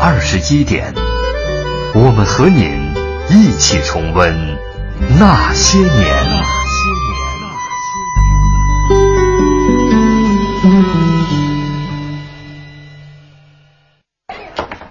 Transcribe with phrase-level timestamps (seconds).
[0.00, 0.94] 二十一点，
[1.92, 2.94] 我们和您
[3.28, 4.56] 一起重温
[5.18, 6.44] 那些年。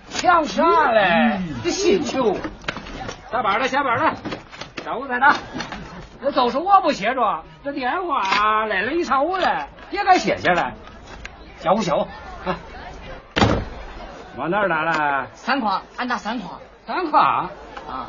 [0.10, 1.40] 想啥嘞？
[1.64, 2.36] 这心球，
[3.32, 4.14] 下班了，下班了，
[4.84, 5.34] 下午在哪？
[6.20, 10.74] 那都是我不歇着，这电话来了一上午了，也该歇歇了。
[11.62, 12.08] 叫我叫我，
[12.46, 12.60] 啊，
[14.38, 15.28] 往哪儿打了？
[15.34, 17.50] 三矿，俺打三矿三矿，
[17.90, 18.08] 啊！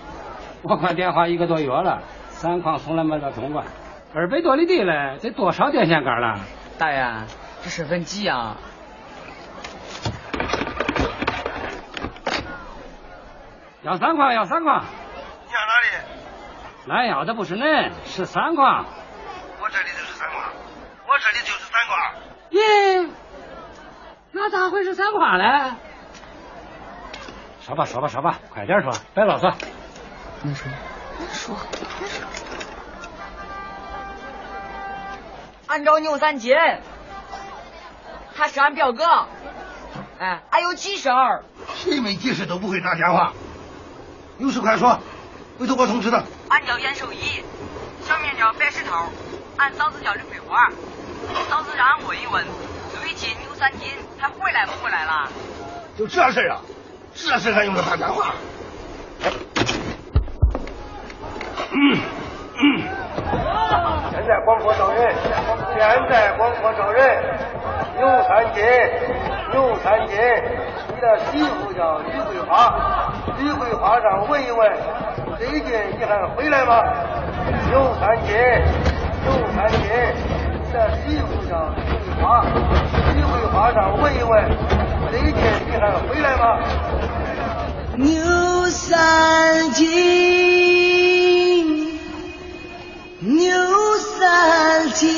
[0.62, 3.64] 我挂电话一个多月了，三矿从来没打通过。
[4.14, 6.38] 二百多里地嘞，得多少电线杆了？
[6.78, 7.02] 大爷，
[7.62, 8.56] 这是问急啊！
[13.82, 14.84] 要三矿，要三矿，
[15.46, 15.88] 你要哪里？
[16.90, 18.84] 俺要的不是恁，是三矿。
[19.62, 20.42] 我这里就是三矿，
[21.06, 21.98] 我这里就是三矿。
[22.50, 23.08] 耶，
[24.32, 25.72] 那咋会是三矿嘞？
[27.68, 29.52] 说吧说吧说吧，快点说，别啰嗦。
[30.40, 30.66] 你说，
[31.18, 31.54] 你说，
[32.00, 32.26] 你说。
[35.66, 36.56] 俺找牛三金，
[38.34, 39.04] 他是俺表哥。
[40.18, 41.44] 哎，俺有急事儿。
[41.74, 43.34] 谁没急事都不会打电话。
[44.38, 44.98] 有事快说，
[45.58, 46.22] 回头我通知他。
[46.48, 47.44] 俺叫严守义，
[48.00, 49.10] 小名叫白石头，
[49.58, 50.70] 俺嫂子叫李桂花。
[51.50, 52.46] 嫂子让俺问一问，
[52.98, 55.28] 最近牛三金他回来不回来了？
[55.98, 56.62] 就这事啊，
[57.14, 58.34] 这事还用得打电话？
[64.10, 65.14] 现在广播招人，
[65.74, 65.80] 现
[66.10, 67.22] 在广播招人。
[67.96, 68.64] 牛三金，
[69.50, 70.16] 牛三金，
[70.94, 74.72] 你的媳妇叫李桂花，李桂花上问一问，
[75.36, 75.64] 最近
[75.98, 76.80] 你还回来吗？
[77.70, 78.36] 牛三金，
[79.24, 79.80] 牛三金，
[80.62, 82.44] 你的媳妇叫李桂花，
[83.16, 84.30] 李桂花上问一问，
[85.10, 86.60] 回来吧？
[87.96, 89.86] 牛三金，
[93.20, 93.50] 牛
[94.18, 95.10] 三金，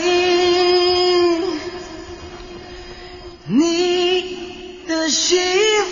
[3.49, 5.41] 你的媳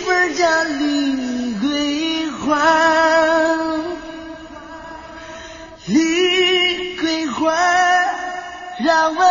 [0.05, 2.57] 妇叫李桂花，
[5.87, 7.53] 李桂花
[8.81, 9.21] 让我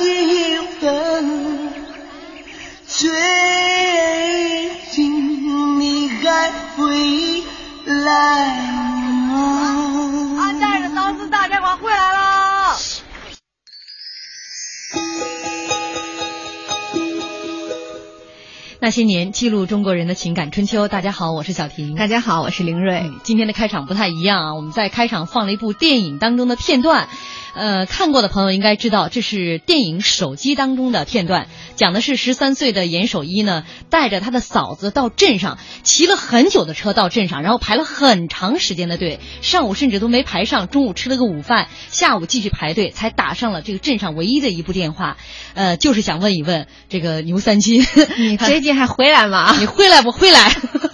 [0.00, 1.69] 一问，
[3.00, 3.08] 最
[4.90, 7.42] 近你还回
[7.86, 8.60] 来
[9.26, 10.36] 吗？
[10.38, 12.76] 俺带着嫂子打电话回来了。
[18.80, 20.86] 那些年，记录中国人的情感春秋。
[20.86, 21.94] 大家好，我是小婷。
[21.94, 23.10] 大家好，我是林瑞。
[23.22, 27.08] 今天的开场不太一样啊，我们在开场放了一部电影当中的片段。
[27.60, 45.18] 呃，看过的朋友应该知道，这是电影《手机》当中的片段，讲的是十三岁的严守一呢，带着他的嫂子到镇上，骑了很久的车到镇上，然后排了很长时间的队，上午甚至都没排上，中午吃了个午饭，下午继续排队，才打上了这个镇上唯一的一部电话，
[45.52, 49.54] 呃，就是想问一问这个牛三金，你最近还回来吗？
[49.60, 50.50] 你回来不回来？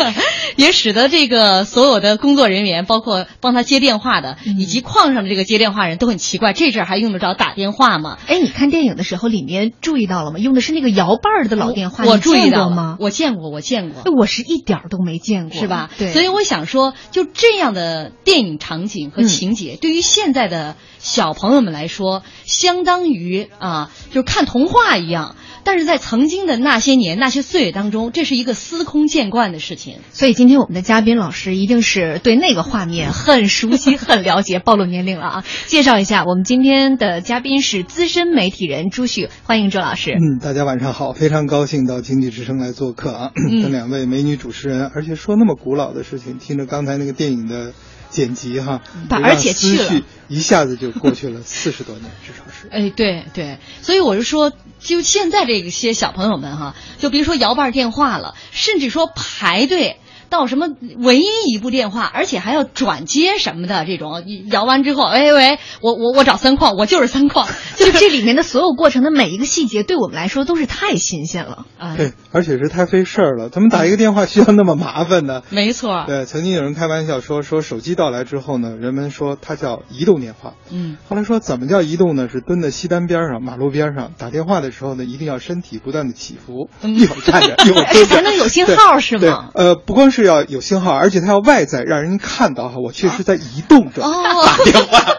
[0.57, 8.19] 也使得这个所有的工作人员，包括帮他接电话的，以及矿上的这个接电话人都很奇怪，这阵儿还用得着打电话吗？
[8.27, 10.39] 哎，你看电影的时候里面注意到了吗？
[10.39, 12.97] 用的是那个摇把儿的老电话，我你注意到吗？
[12.99, 14.03] 我见过，我见过。
[14.17, 15.91] 我是一点儿都没见过，是吧？
[15.99, 25.37] 对，所以我想说，就这样的电影场景和情节，对于现在的小朋友们来说，相当于啊，就是看童话一样。
[25.63, 29.99] 但是在曾经的那些年、那些岁月当中，这是一个司空见惯的事情。
[30.11, 35.45] 所以今天我们的嘉宾老师一定是对那个画面很 熟悉、很了解，暴露年龄了啊！
[35.67, 40.13] 介绍一下，我们今天的嘉宾是资深媒体人朱旭，欢迎周老师。
[40.13, 47.73] 嗯，大家晚上好，非常高兴到经济之声来做客啊，嗯跟两位美女主持人，而且说那么古老的事情，听着刚才那个电影的
[48.11, 52.69] 剪辑哈，把而且去一下子就过去了四十多年，至少是。
[52.73, 59.99] 哎，对对，所以我是说，就现在这些小朋友们哈，就别说摇把电话了，甚至说排队。
[60.29, 60.69] 到什么
[60.99, 71.67] 唯一一部电话，而且还要转接什么的这种，摇完之后，哎喂，我我我找三矿，我就是三矿， 就这里面的所有过程的每一个细节，对我们来说都是太新鲜了。
[71.79, 73.49] 啊，对，而且是太费事儿了。
[73.49, 75.43] 怎么打一个电话需要那么麻烦呢？
[75.51, 76.05] 没错。
[76.07, 80.55] 对，曾经有人开玩笑说，说手机到来之后呢，人们说它叫移动电话。
[80.71, 80.97] 嗯。
[81.09, 82.29] 后来说怎么叫移动呢？
[82.29, 89.51] 是蹲在西单边上、马路边上打电话的时候呢，一定要身体不断的起伏，一会儿站着， 一会儿蹲着，才能有信号是吗？
[89.55, 94.99] 呃，不光是要有信号，而且它要外在让人看到哈，我确实在移动着打电话。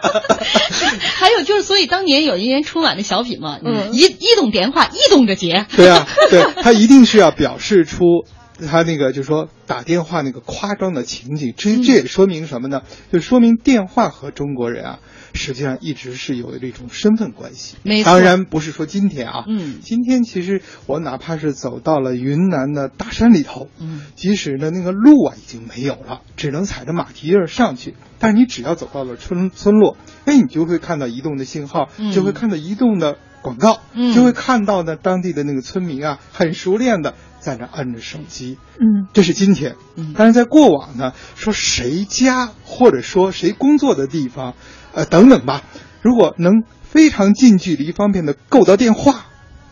[1.18, 5.66] 还有就是，所以当年有一年春晚的小品嘛，嗯，移移动电话，移动着接。
[5.76, 8.24] 对啊，对，它一定是要表示出
[8.68, 11.54] 他那个，就是说打电话那个夸张的情景。
[11.56, 12.82] 这这也说明什么呢？
[13.12, 14.98] 就说明电话和中国人啊。
[15.34, 18.10] 实际上一直是有这种身份关系，没错。
[18.10, 44.54] 当然不是说今天啊，嗯，今天其实我哪怕是走到了云南的大山里头，嗯，即使呢那个路啊已经没有了，只能踩着马蹄儿上去，但是你只要走到了村村落，哎，你就会看到移动的信号，就会看到移动的广告，嗯，就会看到呢当地的那个村民啊很熟练的在那摁着手机，嗯，这是今天，嗯，但是在过往呢，说谁家或者说谁工作的地方。
[44.94, 45.62] 呃，等等吧，
[46.02, 49.26] 如果能非常近距离、方便的够到电话，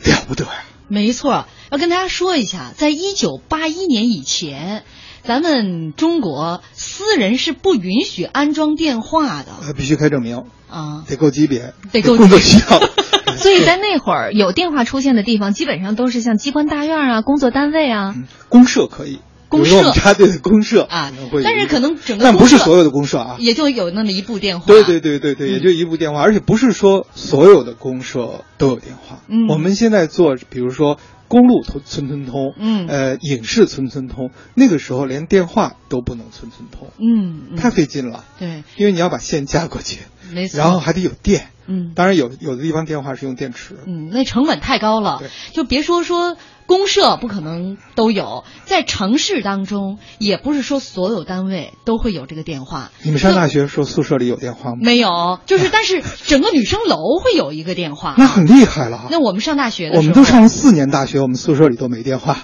[0.05, 0.65] 了不得呀！
[0.89, 4.85] 没错，要跟大家说一下，在一九八一年以前，
[5.23, 9.53] 咱们中国私人是不允许安装电话的。
[9.67, 12.81] 呃，必须开证明啊，得够级别，得够工作需要。
[13.37, 18.15] 所以在那会儿，有电话出现的地方，基本上都是像机关大院啊、工作单位啊、
[18.49, 19.19] 公社可以。
[19.49, 21.13] 公社，我们插队的公社啊，
[21.43, 24.67] 但是可能整个但不是所有的公社啊，也就有那么一部电话。
[24.67, 29.23] 对对对对对，也就一部电话，而且不是说所有的公社都有电话。
[29.29, 30.99] 嗯，我们现在做，比如说
[31.29, 38.25] 公路村村村通，嗯，呃，影视村村通，那个时候连电话都不能村村通，嗯，太费劲了。
[38.39, 40.01] 对，因为你要把线架过去，
[40.33, 41.49] 没错，然后还得有电。
[41.69, 45.21] 嗯，当然有有的地方电话是用电池，嗯，那成本太高了，
[45.53, 52.91] 就别说说公社不可能都有，在城市当中也不是说所有单位都会有这个电话。
[53.03, 54.79] 你们上大学时候宿舍里有电话吗？
[54.81, 59.07] 没有，就是但是整个女生楼会有一个电话，那很厉害了。
[59.11, 62.37] 那我们上大学的时候我们都上了四年大学，我们宿舍里都没电话。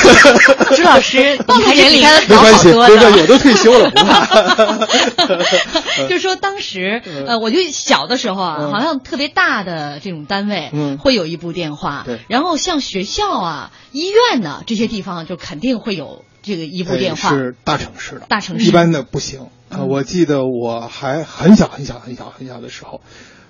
[0.76, 4.86] 朱老师，暴露年龄没关系，没关系，有的退休了不怕。
[6.08, 8.68] 就说当时呃，我就小的时候啊。
[8.70, 12.02] 好像特别大的这种单位，嗯，会有一部电话。
[12.06, 17.30] 对，然后像学校啊、医院呢这些地方，就肯定会有这个一部电话。
[17.30, 19.48] 是大城市的，大城市一般的不行。
[19.70, 23.00] 呃，我记得我还很小很小很小很小的时候，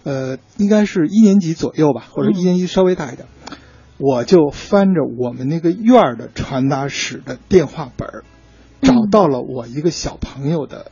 [0.05, 3.27] 呃，应该是一年级左右吧，或者一年级稍微大一点，
[4.01, 8.25] 我就翻着我们那个院儿的传达室的电话本儿，
[8.81, 10.91] 找到了我一个小朋友的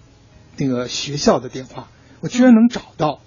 [0.59, 1.89] 那个学校的电话，
[2.21, 3.21] 我居然能找到。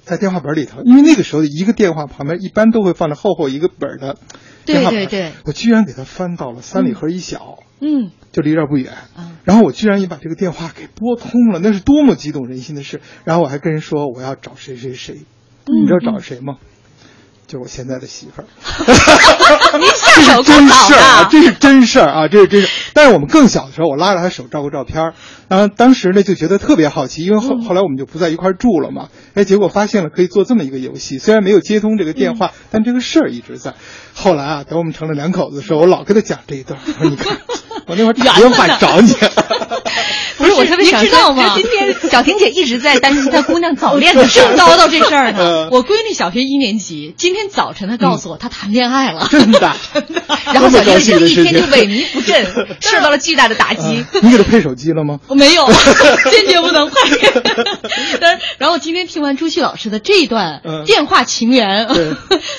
[0.00, 4.16] 在电话本里头，因为那个时候一个电话旁边一般都会放着厚厚一个本的
[4.64, 13.02] 电话本，对对对，我居然给他翻到了三里河一小，嗯，就离这儿不远，嗯，然后我居然也把这个电话给拨通了，那是多么激动人心的事。
[13.26, 15.26] 然后我还跟人说我要找谁谁谁，
[15.66, 16.56] 嗯、你知道找谁吗？
[17.48, 18.44] 就我现在的媳妇儿，
[19.80, 22.46] 您下手真事儿啊，这是真事儿啊，这是。
[22.46, 22.68] 真事。
[22.92, 25.14] 但是我们更小的时候，我拉着她手照过照片儿，
[25.48, 33.74] 然后当时呢就觉得特别好奇，因为后后来我们就不在一块儿住了嘛，哎，结果发现了可以做这么一个游戏，虽然没有接通这个电话，但这个事儿一直在。
[34.14, 37.38] 后来啊，等我们成了两口子的时候，我老跟她讲这一段，我说你看，
[37.88, 39.14] 我那会儿打电话找你。
[40.38, 41.52] 不是我特别想知道吗？
[41.56, 45.68] 今天 小婷姐一直在担心她姑娘早恋的事儿， 叨叨这事儿呢。
[45.70, 49.76] 我闺女小学一年级，今天早晨她告诉我她谈恋爱了， 真的。
[50.46, 52.46] 然后小婷姐一天就萎靡不振，
[52.80, 54.04] 受到了巨大的打击。
[54.22, 55.18] 你给她配手机了吗？
[55.26, 55.66] 我没有，
[56.30, 56.96] 坚决不能配。
[58.20, 61.88] 但然后今天听完朱旭老师的这一段电话情缘，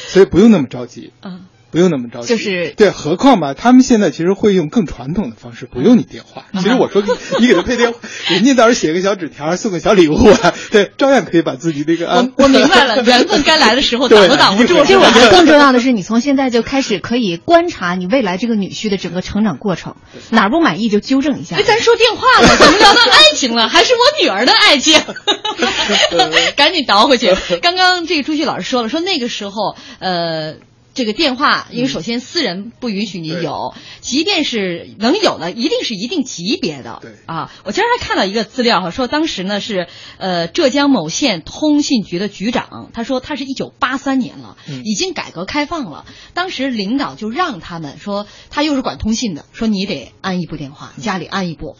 [0.08, 1.14] 所以不用那么着急。
[1.24, 1.46] 嗯。
[1.72, 6.46] 不用那么着急，就是对，何况吧，他们现在其实会用更传统的方式，不用你电话。
[6.60, 7.04] 其实我说
[7.40, 8.00] 你给他配电话，
[8.30, 12.08] 人家到时候写个小纸条，送个小礼物啊，对，照样可以把自己那个。
[12.08, 14.84] 我我明白了， 缘分该来的时候挡都挡不住。
[14.84, 19.96] 其实我觉得更重要的是，你从现在就开始可以观察你未来这个女婿的整个成长过程，
[20.32, 21.56] 哪儿不满意就纠正一下。
[21.56, 23.68] 哎，咱说电话了，怎么聊到爱情了？
[23.70, 25.00] 还是我女儿的爱情？
[26.56, 27.36] 赶紧倒回去。
[27.62, 30.56] 刚刚这个朱旭老师说了，说那个时候，呃。
[31.00, 37.00] 这个电话，因为首先私人不允许你有，即便是能有的，一定是一定级别的。
[37.02, 37.14] 对。
[37.26, 39.88] 啊，我今儿还看到一个资料哈，说当时呢是
[40.18, 44.84] 呃浙江某县通信局的局长，他说他是一九八三年了，嗯。
[44.84, 51.78] 已经改革开放了，当时领导就让他们说他又是管通信的，说你得安一部电话，家里安一部，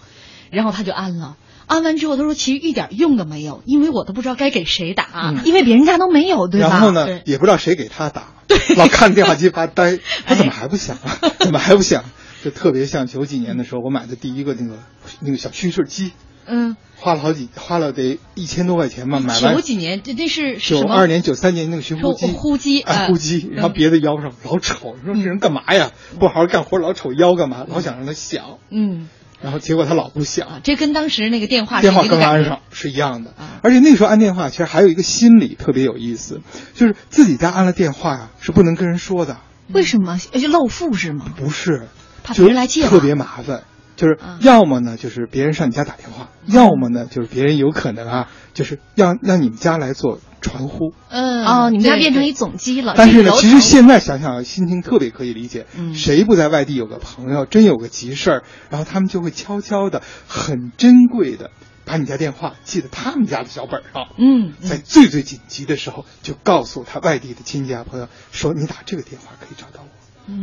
[0.50, 1.36] 然后他就安了。
[1.70, 6.68] 安完之后，他说其实一点用都没有，因为我都不知道该给谁打，嗯因为别人家都没有，对吧？
[6.70, 8.34] 然后呢，也不知道谁给他打，
[8.76, 11.20] 老看着电话机发呆， 他 怎么还不响啊？
[11.40, 12.04] 怎么还不响？
[12.44, 14.80] 就特别像九几年的时候，我买的第一个那个
[15.20, 16.14] 那个小蓄事机，
[16.48, 20.88] 嗯，花了好几，花了得一千多块钱吧，买完九几年这这是是什么？
[20.88, 24.96] 九二年、九三年那个寻呼机，呼机哎，哎呼机，然后别在腰上，老丑。
[25.00, 25.92] 你说这人干嘛呀？
[26.20, 27.66] 不好好干活，老瞅腰干嘛？
[27.68, 29.10] 老想让它响，嗯，
[29.42, 30.62] 然后结果他老不响。
[30.64, 36.42] 这跟当时那个电话电话刚安上是一样的，而且那时候按电话其实还有一个心理特别有意思，
[36.74, 39.38] 就是自己家安了电话呀是不能跟人说的，
[39.72, 40.18] 为什么？
[40.18, 41.26] 就漏富是吗？
[41.38, 41.88] 不是，
[42.24, 43.64] 怕别人来借吧特别麻烦。
[44.00, 50.94] 就是要么呢，就是别人上你家打电话；要么呢，就是别人有可能啊，就是让让你们家来做传呼。
[51.10, 52.94] 嗯哦，你们家变成一总机了。
[52.96, 55.66] 但是呢，其实现在想想，心情特别可以理解。
[55.78, 61.52] 嗯谁不在外地有个朋友，真有个急事儿，然后他们就会悄悄的、很珍贵的
[61.84, 64.08] 把你家电话记在他们家的小本上。
[64.18, 69.90] 嗯，在最最紧急的时候，就告诉他外地的亲戚啊朋友说：“你打这个电话可以找到我。”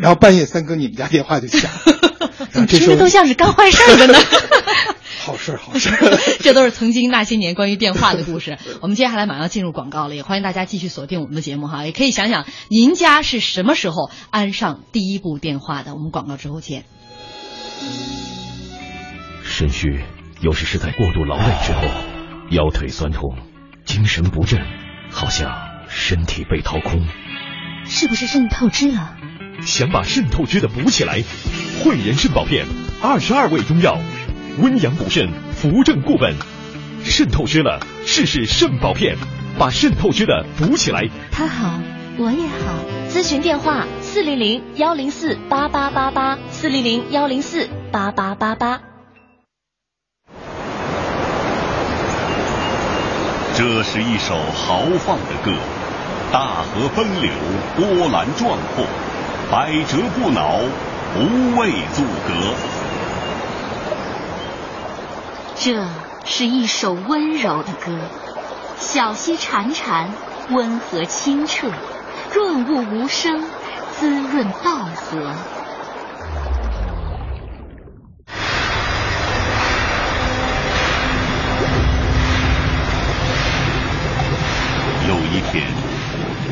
[0.01, 1.71] 然后半夜三更，你们家电话就响，
[2.53, 4.19] 然 后这时候听着都像是干坏事儿的呢。
[5.19, 6.19] 好事儿好事儿。
[6.41, 8.59] 这都是曾经那些年关于电话的故事。
[8.81, 11.85] 我们接下来马上要进入广告了，也欢迎大家继续锁定我们的节目哈。
[11.85, 15.95] 也可以想想您家是什么时候安上第一部电话的。
[15.95, 16.85] 我们广告之后见。
[19.43, 20.05] 肾虚
[20.41, 21.83] 有时是在过度劳累之后，
[22.51, 23.37] 腰腿酸痛，
[23.85, 24.61] 精神不振，
[25.11, 25.51] 好像
[25.89, 27.05] 身体被掏空。
[27.85, 29.17] 是不是肾透支了？
[29.65, 31.23] 想把肾透支的补起来，
[31.83, 32.67] 汇仁肾宝片，
[33.03, 33.99] 二十二味中药，
[34.59, 36.35] 温阳补肾，扶正固本。
[37.03, 39.17] 肾透支了，试试肾宝片，
[39.59, 41.09] 把肾透支的补起来。
[41.31, 41.79] 他好，
[42.19, 42.75] 我也好。
[43.09, 48.81] 咨询电话：四零零幺零四八八八八，四零零幺零四八八八八。
[53.55, 55.53] 这是一首豪放的歌，
[56.31, 57.31] 大河奔流，
[57.77, 58.85] 波澜壮阔，
[59.49, 60.59] 百折不挠，
[61.15, 62.35] 不畏阻隔。
[65.55, 65.87] 这
[66.25, 67.97] 是一首温柔的歌，
[68.77, 70.09] 小溪潺潺，
[70.51, 71.69] 温和清澈，
[72.33, 73.45] 润物无声，
[73.93, 75.33] 滋润稻禾。
[85.09, 85.63] 有一天，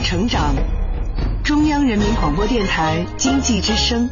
[0.00, 0.54] 成长，
[1.44, 4.10] 中央人民广播电台经济之声。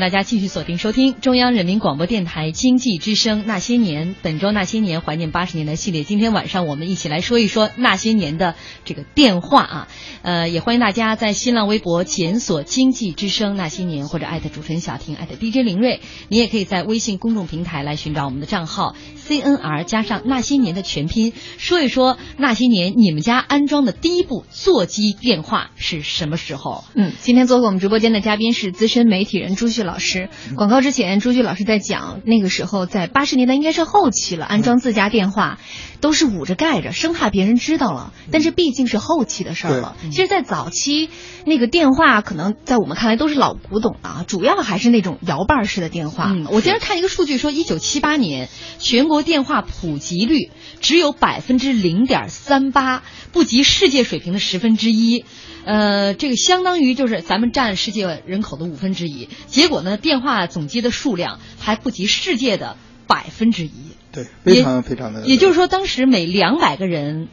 [0.00, 6.04] 大家继续锁定收听中央人民广播电台经济之声《那些年》本周《那些年》怀念八十年代系列。
[6.04, 9.88] 今天晚上我们一起来说一说那些年的这个电话啊，
[10.22, 18.94] 呃，也欢迎大家在新浪微博检索“经济之声那些年”或者艾特主持人小婷艾特 DJ 林睿，你也可以在微信公众平台来寻找我们的账号
[19.28, 26.84] CNR 加上那些年的全拼，说一说那些年你们家安装的第一部座机电话是什么时候？
[26.94, 30.30] 嗯，今天做客我们直播间的嘉宾是资深媒体人朱旭老师。
[30.56, 35.58] 广告之前，朱旭老师在讲，那个时候在八十年代应该是后期了，安装自家电话
[36.00, 38.12] 都是捂着盖着，生怕别人知道了。
[38.30, 39.96] 但是毕竟是后期的事儿了。
[40.10, 41.10] 其实，在早期，
[41.44, 46.26] 那个电话可能在我们看来都是老古董了啊，主要还是那种摇把式的电话。
[46.28, 50.50] 嗯，我今天看一个数据说，一九七八年全国电话普及率
[50.80, 53.02] 只有百分之零点三八，
[53.32, 55.24] 不及世界水平的十分之一。
[55.64, 59.28] 呃，这个相当于就是咱们占世界人口的五分之一。
[59.46, 62.76] 结果呢，电话总机的数量还不及世界的
[63.06, 63.72] 百分之一。
[64.12, 65.26] 对，非常非常的。
[65.26, 67.28] 也就是说，当时每两百个人，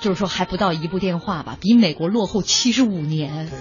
[0.00, 3.48] 就是说还不到一部电话吧，比美国落后七十五年。
[3.48, 3.58] 对，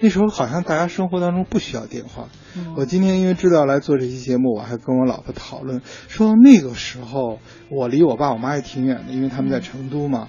[0.00, 2.28] 那时候好像大家生活当中不需要电话。
[2.76, 7.38] 我今天因为知道来做这期节目，我还跟我老婆讨论说，那个时候
[7.70, 10.28] 我离我爸我妈也挺远的，因为他们在成都嘛，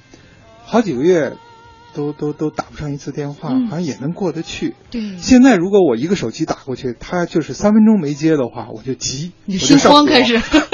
[0.64, 1.34] 好几个月。
[1.96, 4.74] 都都都打不上一次电话，好像也能过得去。
[4.90, 10.42] 对，现在如果我一个手机打过去，他就是三分钟没接的话，我就急，你心慌开始。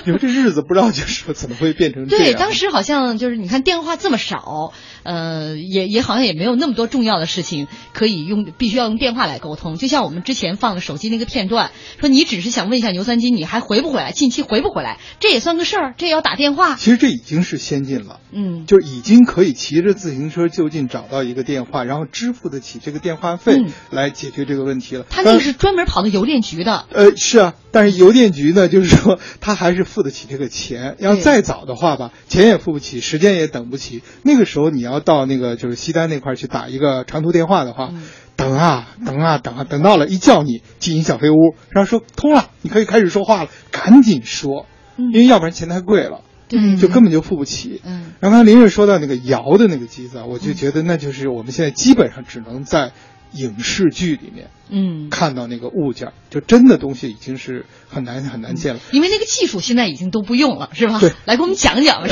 [0.06, 2.24] 你说这日子不知道就是怎么会变成这样？
[2.26, 9.76] 对，当时好像就是你看电话这么少，呃，也也好像也没有那么多重要的事情可以用，必须要用电话来沟通。
[9.76, 14.12] 就像我们之前放的手机那个片段，说你只是想问一下牛三金，你还回不回来？
[14.12, 14.98] 近期回不回来？
[15.20, 16.76] 这也算个事儿，这也要打电话。
[16.76, 25.04] 其实这已经是先进了，嗯，就已经可以骑着自行车就近找到一个电话，然后支付得起这个电话费来解决这个问题了。
[25.08, 26.86] 他那个是专门跑到邮电局的。
[26.92, 30.94] 呃，是啊，但是邮电局呢，就是说他还是付得起这个钱。
[31.00, 34.02] 要再早的话吧，钱也付不起，时间也等不起。
[34.22, 37.92] 那个时候你要到那个就是西单那块去打一个长途电话的话，
[38.36, 47.80] 等啊等啊等啊，等到了一叫你进小黑屋，然后说通了，你可以开始说话了，赶紧说，因为要不然钱太贵了，对，就根本就付不起。
[47.84, 52.92] 嗯，然后刚才林睿说到那个摇的那个机子，我就觉得那就是我们现在基本上只能在
[53.32, 54.50] 影视剧里面。
[54.70, 58.80] 嗯，看到那个物件，就真的东西已经是很难很难见了。
[58.92, 60.98] 因为那个技术现在已经都不用了，是吧？
[61.00, 62.02] 对，来给我们讲讲。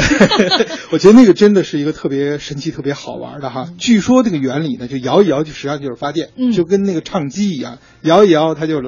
[0.90, 3.68] 我觉得那个真的是一个特别神奇、特别好玩的哈。
[3.76, 8.80] 据说这个原理呢，就摇一摇，就实际上就是发电，就跟那个唱机一样，摇一摇它就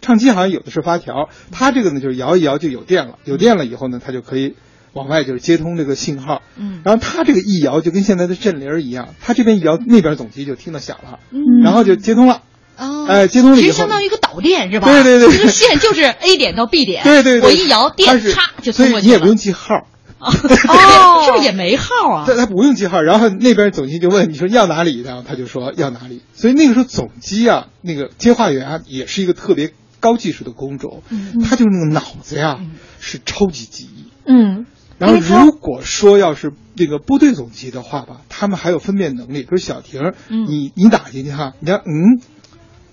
[0.00, 4.54] 唱机好像有的是发条，它这个呢就是摇一摇就有电了，有电了以后呢，它就可以
[4.96, 6.42] 往外就是接通这个信号。
[6.56, 12.42] 嗯，然后它这个一摇就跟现在的振铃一样，它这边一摇，那边总机就听到响了，嗯，然后就接通了。
[12.78, 14.86] 哦，哎，接通了以后，其实相当于一个导电是吧？
[14.86, 19.00] 对对对，这个线就是 A 点到 B 点，对对对，我一摇电，嚓就通过去了。
[19.00, 19.86] 所以你也不用记号，
[20.18, 22.24] 哦，是不是也没号啊？
[22.28, 26.20] 对，他不用记号，然后那边总机就问你说要哪里，然后他就说要哪里。
[26.34, 32.58] 所以那个时候总机啊，那个接话员啊，也是一个特别高技术的工种，嗯，他就是那个脑子呀
[33.00, 34.66] 是超级记忆，嗯。
[34.98, 42.20] 然后如果说要是这个部队总机的话吧，他们还有分辨能力，比如小婷，你你打进去哈，你看嗯。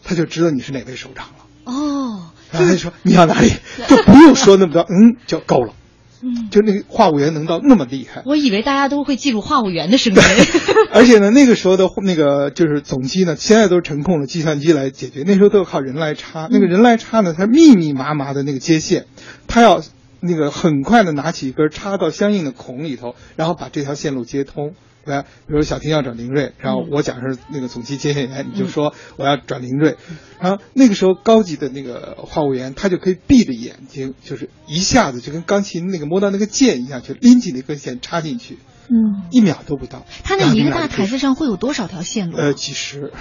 [0.05, 1.45] 他就知道你是哪位首长了。
[1.63, 3.49] 哦，然后他就说你要哪里，
[3.87, 5.73] 就不用说那么多，嗯，就够了，
[6.21, 8.21] 嗯，就那个话务员能到那么厉害。
[8.25, 10.21] 我以为大家都会记住话务员的声音，
[10.91, 16.49] 而且呢，那个时候的那个就是总机呢，现在都是程控的计算机来解决，那时候都要靠人来插。
[16.51, 19.05] 那个人来插呢，它密密麻麻的那个接线，
[19.47, 19.81] 他要
[20.23, 24.73] 那个很快的拿起一根插到相应的孔里头，然后把这条线路接通。
[25.05, 29.97] 来，比如小婷要转林睿，然后我假设那个总机接线员，你就说我要转林睿，
[30.39, 40.05] 然后那个时候高级的那个话务员，他就可以闭着眼睛，就是一下子就跟钢琴那个摸到那个键一样，就拎起那根线插进去，嗯，一秒都不到。
[40.23, 42.37] 他那一个大台子上会有多少条线路？
[42.37, 43.11] 呃，几十、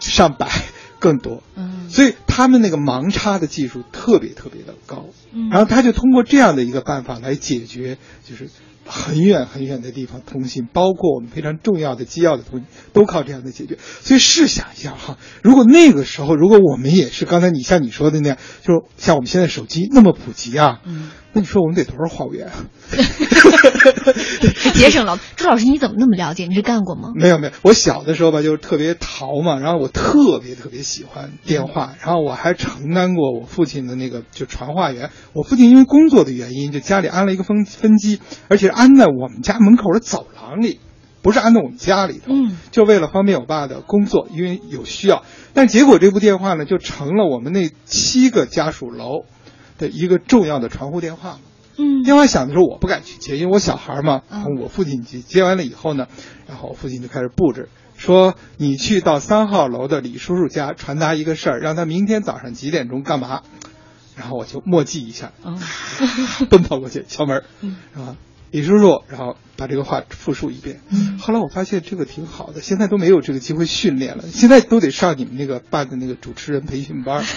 [0.00, 0.50] 上百，
[0.98, 1.42] 更多。
[1.56, 5.06] 嗯，所以他们那个盲插的技术特别特别的高。
[5.32, 8.48] 嗯，然后他就通过这样的一个办法来解决，就是。
[8.90, 13.76] 很远很远的地方通信，包括我们非常重要的机要的通信，都靠这样的解决。
[14.00, 22.54] 所以试想一下哈，如果那个时候，如果我们也是刚才你像你说的那样，就像我们现在手机那么普及啊，嗯，那你说我们得多少话务员啊？
[24.74, 25.18] 节省了。
[25.36, 26.46] 朱老师，你怎么那么了解？
[26.46, 27.10] 你是干过吗？
[27.14, 35.10] 没有没有，我小的时候吧，就是特别淘嘛，然后我特别特别喜欢电话，然后我还承担过我父亲的那个就传话员。
[35.34, 40.80] 我父亲因为工作的原因，就家里安了一个分分机，而且安在我们家门口的走廊里，
[41.20, 45.24] 不是安在我们家里头，嗯，就为了方便我爸的工作，因为有需要。
[45.52, 49.24] 但结果这部电话呢，就成了我们那七个家属楼
[49.78, 51.38] 的一个重要的传呼电话。
[51.78, 54.22] 嗯，电话响的时候我不敢去接，因为我小孩嘛，
[54.60, 55.20] 我父亲接。
[55.20, 56.08] 接完了以后呢，
[56.48, 63.42] 然后我父亲就开始布置，说你去到三号楼的李叔叔家传达一个事儿，让他明天早上几点钟干嘛。
[64.16, 65.30] 然后我就默记一下，
[66.50, 67.44] 奔跑过去敲门，
[67.94, 68.16] 是吧？
[68.50, 70.80] 李叔叔，然后把这个话复述一遍。
[71.20, 77.24] 后来我发现这个挺好的，现在都没有这个机会训练了，现在都得上你们那个办的那个主持人培训班。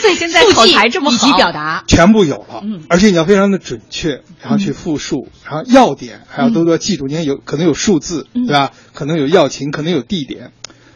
[0.00, 8.70] 所以现在口才这么好，以及表达全部有了，而且你要非常的准确，然后去复述，然后要点还要都多记住，你看有可能有数字，对吧？
[8.94, 10.52] 可能有要情，可能有地点。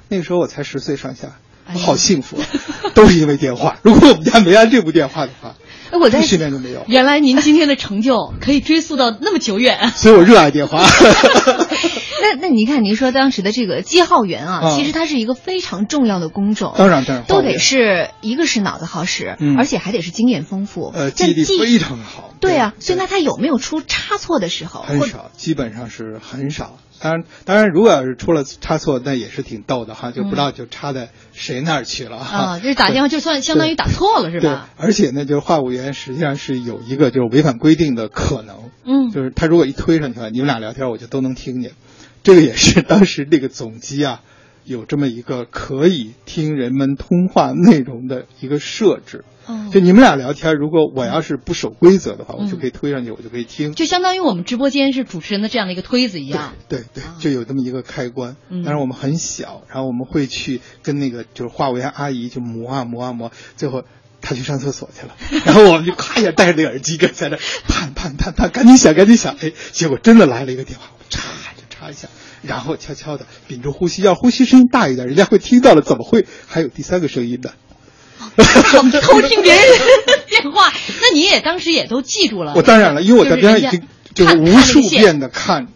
[0.08, 1.36] 那个时候我才十岁上下，
[1.74, 2.38] 我好幸福，
[2.94, 3.78] 都是因为电话。
[3.82, 5.56] 如果我们家没安这部电话的话，
[5.90, 6.84] 哎，我在训练都没有。
[6.88, 10.84] 原来您今天的成就可以追溯到那么久远， 所以我热爱电话。
[12.18, 22.30] 那那您看，您说当时的这个接号员啊，嗯其实它是一个非常重要的工种，当然当然都得是一个是脑子好使，嗯而且还得是经验丰富，呃，但记忆力非常好。
[22.40, 24.82] 对啊，所以那他有没有出差错的时候？
[24.82, 26.78] 很少，基本上是很少。
[26.98, 32.38] 当然，当然，如果要是出了差错，那也是挺逗的哈，就不知道就差在谁那儿去了哈。
[32.38, 41.72] 啊，就是打电话就算相当于打错了是吧对吧？，而且呢，就是话务员实际上是有一个就是违反规定的可能，嗯就是他如果一推上去了，你们俩聊天我就都能听见。
[42.22, 44.22] 这个也是当时那个总机啊，
[44.64, 49.24] 有这么一个可以听人们通话内容的一个设置。
[49.46, 53.74] 哦就你们俩聊天，如果我要是不守规则的话，我嗯就可以推上去，我就可以听。
[53.74, 56.54] 就相当于我们直播间是主持人的这样的一个推子一样。
[56.68, 58.36] 对对，就有这么一个开关。
[58.48, 63.84] 嗯当然我们很小，然后我们会去跟那个就是话务员阿姨就磨啊磨啊磨，最后
[64.20, 67.36] 她去上厕所去了， 然后我们就咔一下戴着那个耳机跟在那
[67.68, 71.20] 盼盼盼盼，赶紧响赶紧响，哎，结果真的来了一个电话，我嚓
[71.56, 72.08] 就插一下，
[72.42, 77.50] 然后悄悄的屏住呼吸，要呼吸声音大一点，人家会听到了，怎么会还有第三个声音呢？
[79.02, 79.62] 偷听别人
[80.28, 82.52] 电话， 那你也当时也都记住了。
[82.56, 85.68] 我当然了，因为我在边上已经就是看无数遍的看，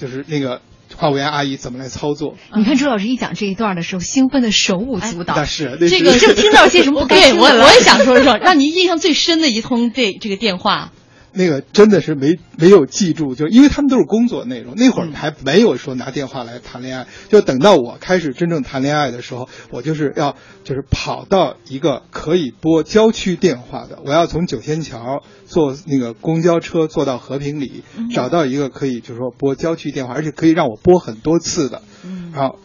[0.00, 0.60] 就是那个
[0.96, 2.36] 话务员阿姨怎么来操作。
[2.54, 5.34] 你看朱老师一讲这一段的时候，兴奋的手舞足蹈。
[5.36, 10.92] 那是那这个是不是听到些什么不该对我听的了 我也想说说， 让您印象最深的一通这这个电话。
[11.32, 17.06] 那个真的是没没有记住，就因为他们都是工作内容，那会儿还没有说拿电话来谈恋爱。
[17.28, 31.82] 就等到我开始真正谈恋爱的时候，我就是要就是跑到一个可以拨郊区电话的，我要从九仙桥坐那个公交车坐到和平里，找到一个可以就是说拨郊区电话，而且可以让我拨很多次的，
[32.32, 32.58] 然后。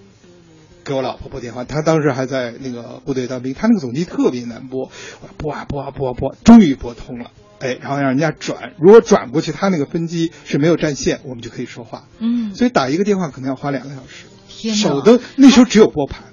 [0.88, 12.04] 给我老婆拨电话，她当时还在那个部队当兵，她那个总机特别难拨，我拨啊拨啊拨啊拨，终于拨通了，哎，然后让人家转，如果转过去，他那个分机是没有占线，我们就可以说话。
[12.20, 16.24] 嗯，所以打一个电话可能要花两个小时，天哪手都那时候只有拨盘。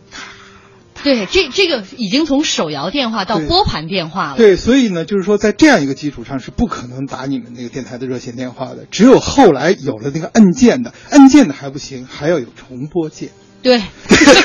[1.02, 4.36] 对，这这个已经从手摇电话到拨盘电话了。
[4.36, 13.30] 对，所以呢，就是说在这样一个基础上是不可能打你们那个电台的热线电话的，只有后来有了那个按键的，按键的还不行，还要有重拨键。
[13.62, 13.82] 对，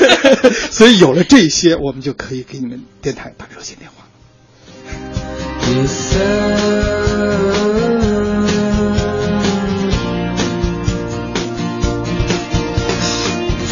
[0.72, 3.97] 所以有了这些，我们就可以给你们电台打热线电话。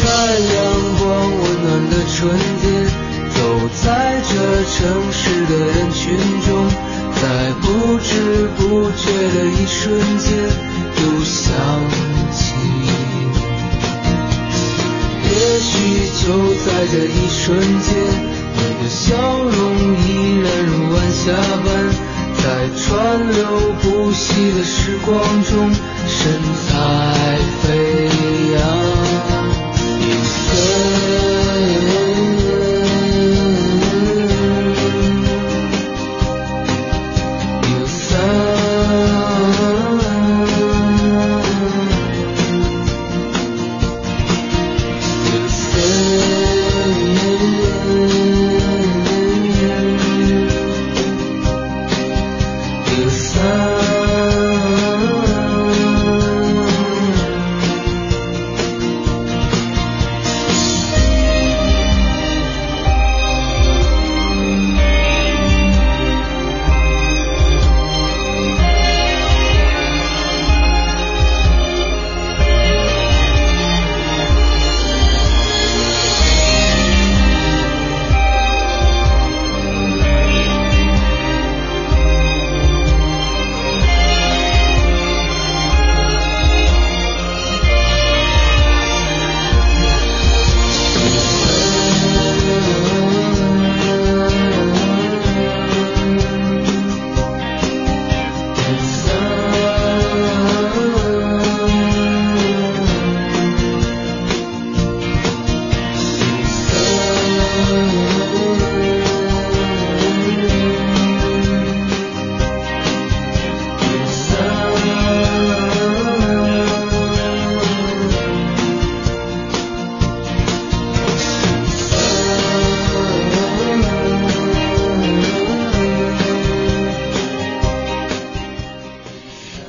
[0.04, 0.06] 在
[0.38, 0.56] 阳
[0.98, 2.14] 光温暖的春
[2.60, 2.64] 天，
[3.34, 3.38] 走
[3.82, 3.86] 在
[4.28, 4.30] 这
[4.72, 4.76] 城
[5.10, 6.04] 市的人群
[6.46, 6.48] 中，
[7.14, 7.24] 在
[7.62, 7.64] 不
[7.98, 8.08] 知
[8.58, 9.02] 不觉
[9.34, 9.84] 的一瞬
[10.18, 10.26] 间，
[11.02, 11.44] 又想
[12.30, 12.38] 起，
[15.24, 15.70] 也许
[16.22, 16.24] 就
[16.64, 17.44] 在这一瞬
[17.80, 18.35] 间。
[18.56, 18.76] 你。
[18.82, 19.52] 的笑容
[20.06, 21.32] 依然如晚霞
[21.64, 21.66] 般，
[22.36, 22.44] 在
[22.76, 25.72] 川流不息的时光中，
[26.06, 28.08] 神采飞
[28.54, 28.85] 扬。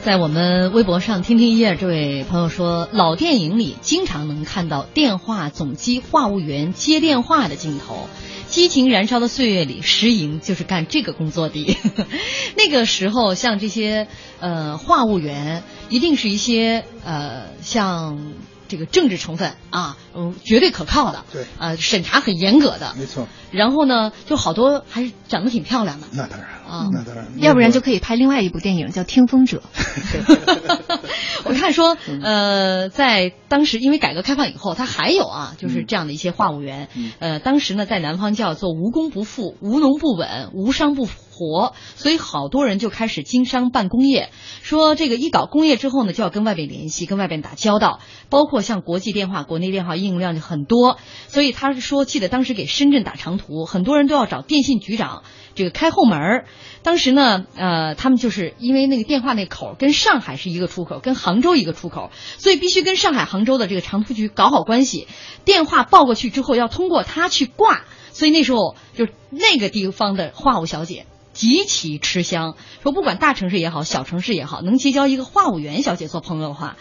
[0.07, 8.07] 在我们微博上听听一夜，这位朋友说，老电影里经常能看到电话总机话务员接电话的镜头。
[8.47, 11.77] 激情燃烧的岁月里，石莹就是干这个工作的。
[12.55, 14.07] 那个时候，像这些
[14.39, 18.31] 呃话务员，一定是一些呃像
[18.69, 21.25] 这个政治成分啊，嗯，绝对可靠的。
[21.33, 22.95] 对，呃，审查很严格的。
[22.97, 23.27] 没错。
[23.51, 26.07] 然后呢，就好多还是长得挺漂亮的。
[26.13, 26.89] 那当然啊。
[27.37, 29.61] 要不然就可以拍另外一部电影叫《听风者》。
[31.45, 36.89] 我看说，呃，在当时因为改革开放以后，他还有啊，就是这样的一些话务员。
[37.19, 44.29] 呃，当时呢，在南方叫做无工不富、无农不稳、无商不活，所以好多人就开始经商办工业。
[44.61, 47.99] 说这个一搞工业之后呢，就要跟外边联系，跟外边打交道，
[48.29, 50.97] 包括像国际电话、国内电话应用量就很多。
[51.27, 55.23] 所以他是说，记得当时给深圳打长途，很多人都要找电信局长
[55.55, 56.45] 这个开后门。
[56.83, 65.07] 当时呢，呃，他们就是因为那个电话那口跟上海是一个出口，跟杭州一个出口，所以必须跟上海、杭州的这个长途局搞好关系。
[65.43, 72.55] 电话报过去之后，要通过他去挂，所以那时候就那个地方的话务小姐极其吃香。
[72.83, 76.77] 说不管大城市也好，小城市也好，能结交一个话务员小姐做朋友的话，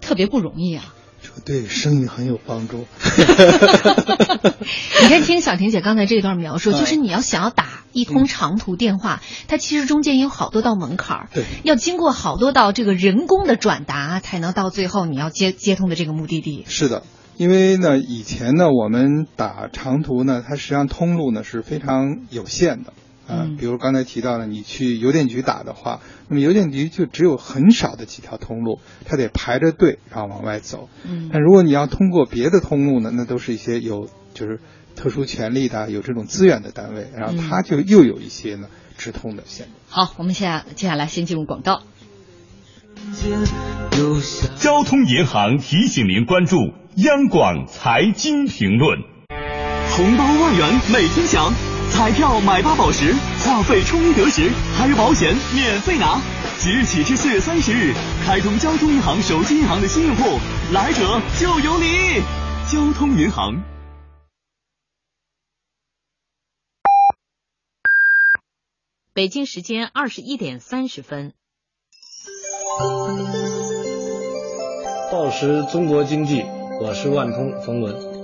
[0.00, 0.94] 特别不容易啊。
[1.44, 2.86] 对生意很有帮助。
[5.02, 16.64] 你看，听小婷姐刚才这段描述，就是你要想要打一通长途电话，它其实中间有好多道门槛儿，对，要经过好多道这个人工的转达，才能到最后你要接接通的这个目的地。
[16.68, 17.02] 是的，
[17.36, 22.92] 因为呢，以前呢，我们打长途呢，它实际上通路呢是非常有限的。
[23.26, 30.88] 啊，比如刚才提到了，你去邮电局打的话，那么邮电局就只有很少的几条通路，它得排着队然后往外走。
[31.04, 34.60] 嗯，但如果你要通过别的通路呢，那都是一些有就是
[34.94, 39.72] 特殊权利的、有这种资源的单位，然后它就又有一些呢直通的线路。
[39.88, 41.82] 好，我们下接下来先进入广告。
[44.58, 46.56] 交通银行提醒您关注
[46.96, 48.98] 央广财经评论，
[49.90, 51.75] 红包万元每天享。
[51.96, 56.20] 彩票买八宝石，话费充一得十，还有保险免费拿。
[56.58, 60.38] 即日起至四月三十日，开通交通银行手机银行的新用户，
[60.74, 62.20] 来者就有礼。
[62.70, 63.64] 交通银行。
[69.14, 71.32] 北京时间二十一点三十分。
[75.10, 76.44] 报时中国经济，
[76.82, 78.15] 我是万通冯仑。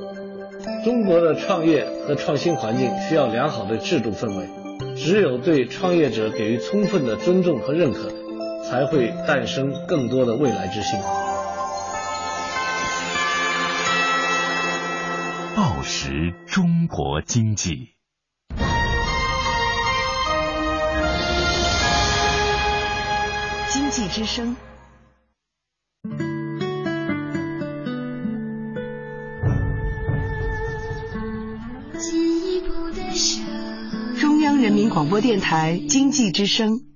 [0.84, 4.48] 中国的创业和创新环境需要良好的制度氛围，
[4.96, 8.10] 只有对创业者给予充分的尊重和认可，
[8.68, 11.00] 才会诞生更多的未来之星。
[15.54, 17.90] 报时中国经济，
[23.68, 24.56] 经济之声。
[34.18, 36.91] 中央人民广播电台经济之声。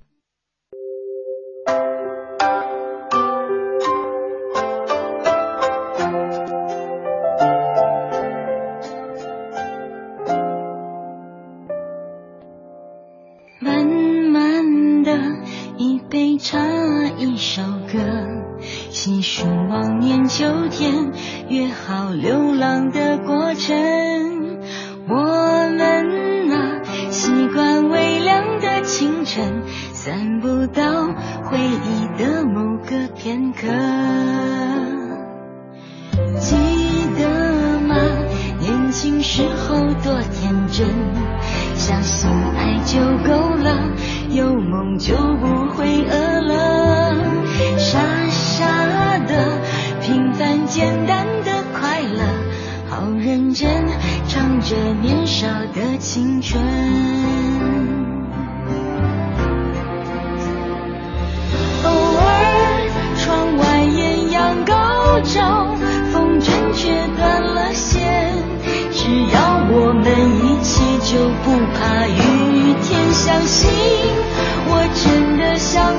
[69.07, 70.05] 只要我们
[70.42, 72.99] 一起，就不怕雨天。
[73.14, 73.71] 相信
[74.66, 75.95] 我真的想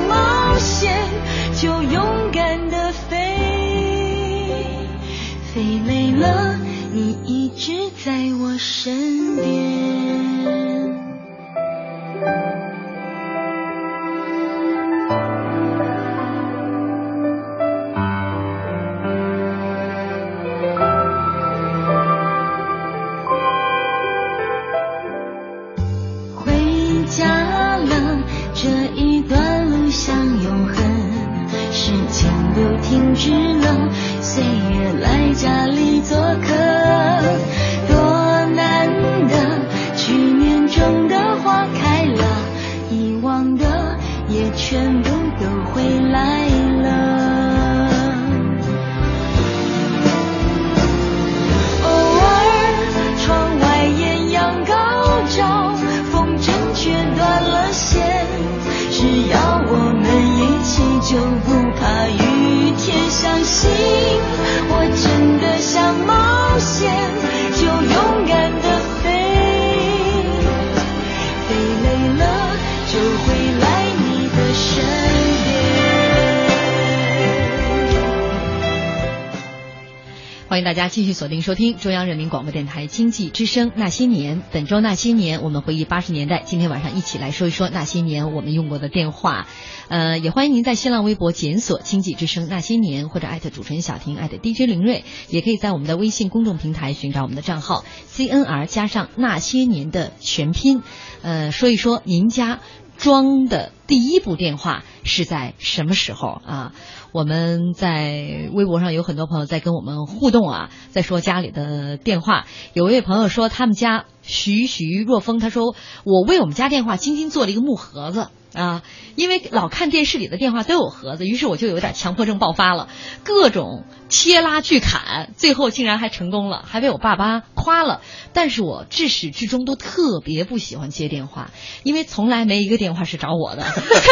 [80.68, 84.36] 大家继续锁定收听中央人民广播电台经济之声《那些年》。
[84.52, 86.42] 本周《那些年》，我们回忆八十年代。
[86.44, 89.46] 今天晚上一起来说一说那些年我们用过的电话。
[89.88, 100.82] 呃，也欢迎您在新浪微博检索“经济之声那些年”或者艾特主持人小婷艾特 DJ 林睿，也可以在我们的微信公众平台寻找我们的账号 CNR 加上那些年的全拼。
[101.22, 102.60] 呃，说一说您家
[102.98, 106.72] 装的第一部电话是在什么时候啊？
[107.12, 112.46] 我们在微博上有很多朋友在跟我们互动啊，在说家里的电话。
[112.74, 118.28] 有一位朋友说他们家徐徐若风，他说我为我们家电话精心做了一个木盒子。
[118.54, 118.82] 啊，
[119.14, 122.88] 因为老看电视里的电话都有盒子，于是我就有点强迫症爆发了，
[123.22, 128.00] 各种切拉锯砍，最后竟然还成功了，还被我爸爸夸了。
[128.32, 131.50] 但是我至始至终都特别不喜欢接电话，
[131.82, 133.64] 因为从来没一个电话是找我的，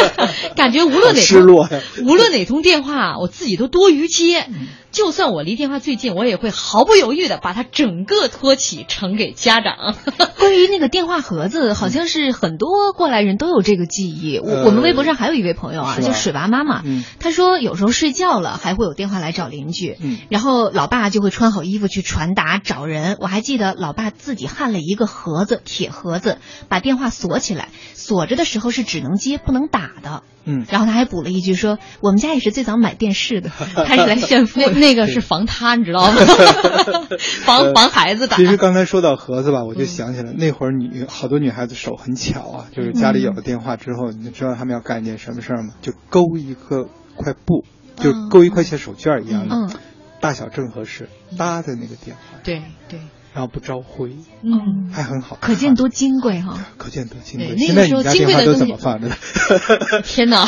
[0.56, 1.68] 感觉无论哪失落
[2.04, 4.48] 无论哪通电话，我自己都多余接。
[4.92, 9.94] 就算我离电话最近，我也会毫不犹豫的把它整个托起呈给家长。
[10.38, 14.38] 关于那个电话盒子，好像是很多过来人都有这个记忆。
[14.38, 23.16] 我、呃我们微博上还有一位朋友啊，叫水娃妈妈，嗯她说有时候睡觉了还会有电话来找邻居，嗯然后老爸就会穿好衣服去传达找人。
[23.20, 30.22] 我还记得老爸自己焊了一个盒子，铁盒子，把电话锁起来，锁着的时候是只能接不能打的。
[30.48, 33.50] 嗯，然后他还补了一句说：“我们家也是最早买电视的，
[33.84, 34.68] 他是来炫富那。
[34.78, 36.14] ”那个是防他，你知道吗？
[37.44, 38.36] 防防孩子打。
[38.36, 45.74] 其实刚才说到盒子吧，我就想起来、那会儿女好多女孩子手很巧啊，就是家里有了电话之后，你知道他们要干一件什么事儿吗？
[45.82, 47.64] 就勾一个块布，
[47.96, 49.70] 就够一块钱手绢一样的，嗯。
[50.18, 52.98] 大小正合适，搭在那个电话，对对，
[53.36, 56.58] 然后不招灰，嗯，还很好，可见多金贵哈。
[56.78, 57.48] 可见多金贵。
[57.50, 60.00] 那个现在时候你家电话都金贵的东西怎么放着的？
[60.08, 60.46] 天哪，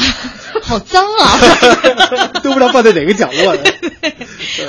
[0.62, 1.38] 好脏啊！
[2.42, 3.62] 都不知道放在哪个角落了。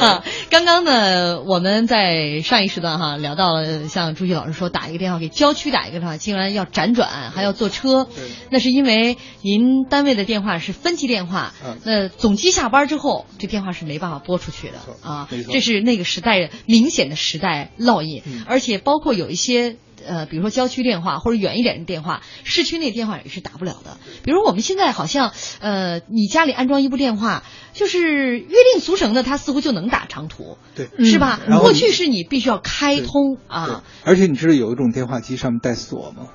[0.01, 8.09] 啊，刚刚呢，我们在上一时段哈聊到了，像朱旭老师说，打一个电话给郊区打一个电话，竟然要辗转，还要坐车，
[8.51, 14.75] 那是因为您单位的电话是分机电话，嗯那总机下班之后，这电话是没办法拨出去的
[15.09, 18.43] 啊这是那个时代明显的时代烙印，嗯。
[18.47, 19.77] 而且包括有一些。
[20.07, 23.97] 呃，比如说郊区电话或者远一点的电话，市区那电话也是打不了的。
[24.23, 27.43] 比如我们现在好像，呃，你家里安装一部电话，
[27.73, 31.41] 就是约定俗成的，它似乎就能打长途，对，是吧？
[31.59, 36.27] 过去是你必须要开通啊，而且你知道有一种电话机上面带锁吗？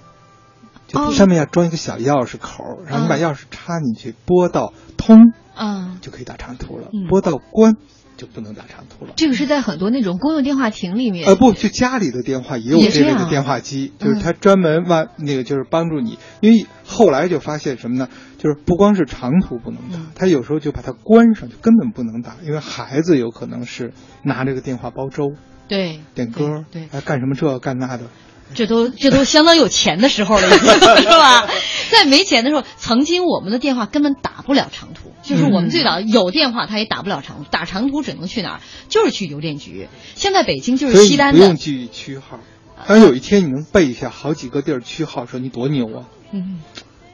[0.93, 1.07] 哦。
[1.09, 7.77] 就上面要装一个小钥匙口儿，然后你把钥匙插进去，拨到通嗯，就可以打长途了嗯，拨到关
[8.25, 9.13] 就不能打长途了。
[9.17, 11.27] 这个是在很多那种公用电话亭里面。
[11.27, 18.09] 呃，不，就家里的电话也有这类的电话机，就是嗯它专门为那个就是帮助你，因为后来就发现什么呢？
[18.39, 25.33] 就是不光是长途不能打，嗯它有时候就把它关上，就根本不能打，因为孩子有可能是拿这个电话煲粥、
[25.69, 28.05] 对，点歌，对对还干什么这干那的。
[28.53, 30.69] 这都这都相当有钱的时候了，已经
[31.03, 31.49] 是吧？
[31.91, 38.61] 在没钱的时候，曾经我们的电话根本打不了长途，就是我们最早有电话，它也打不了长途，打长途只能去哪儿？
[38.89, 39.89] 就是去邮电局。
[40.15, 42.41] 现在北京就是西单的，不用记区号。
[42.87, 46.05] 当有一天你能背一下好几个地儿区号，说你多牛啊！
[46.33, 46.61] 嗯，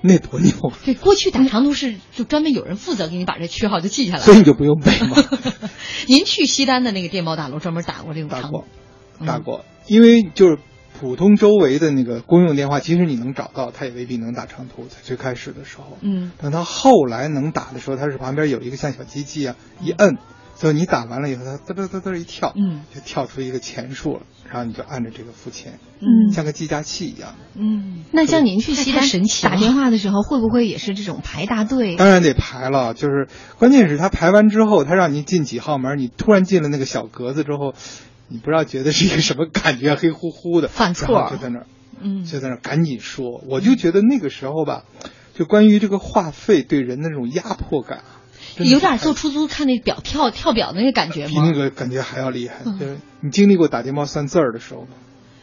[0.00, 4.20] 那多牛，啊对，过去打长途是就专门有人负责给你把这区号就记下来。
[4.20, 5.16] 所以你就不用背嘛。
[6.08, 8.64] 您去西单的那个电报大楼专门打过这种打过？
[9.26, 10.58] 打过，因为就是
[11.00, 14.84] 普通周围的那个公用电话，即使你能找到，它也未必能打长途。
[14.84, 20.18] 在最开始的时候，嗯，等它后来能打的时候，它是旁边有一个像小机器啊，一摁，
[20.56, 27.34] 所以你打完了以后，它嘚嘚嘚嘚一跳，嗯，就跳出一个钱数了，然后你就按着这个付钱，嗯像个计价器一样。
[27.54, 31.96] 嗯，那像您去西太单神奇打电话的时候，会不会也是这种排大队？
[31.96, 33.26] 当然得排了，就是
[33.58, 37.72] 关键是他排完之后，他让你进几号门，你突然进了那个小格子之后，
[38.30, 41.66] 你不知道觉得是一个什么感觉，黑乎乎的，犯错就在那儿，
[42.00, 43.42] 嗯，就在那儿赶紧说。
[43.46, 44.84] 我就觉得那个时候吧，
[45.34, 48.04] 就关于这个话费对人的那种压迫感，
[48.56, 51.28] 有点坐出租看那表跳跳表那个感觉吗？
[51.28, 52.62] 比那个感觉还要厉害。
[52.64, 54.88] 嗯就是你经历过打电报算字儿的时候吗？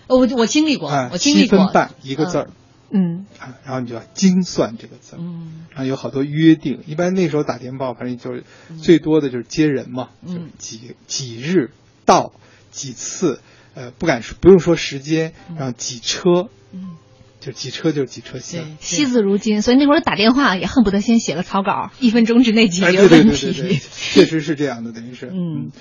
[0.07, 2.49] 呃我我经历过，哎，我经历过七分半一个字儿，
[2.89, 6.79] 嗯，啊，然后你就要精算这个字儿，嗯，然后有好多约定。
[6.87, 8.45] 一般那时候打电报，反正就是
[8.81, 11.71] 最多的就是接人嘛，嗯，几几日
[12.05, 12.31] 到
[12.77, 13.41] 几次，
[13.73, 16.95] 呃，不敢说不用说时间，然后几车，嗯，
[17.39, 18.77] 就几车就是几车厢。
[18.79, 23.81] 惜字如金，所以那会儿打电话也恨不得先写个草稿，一分钟之内解哎，决对对问对对对，题。
[24.13, 25.71] 确实是这样的，等于是，嗯。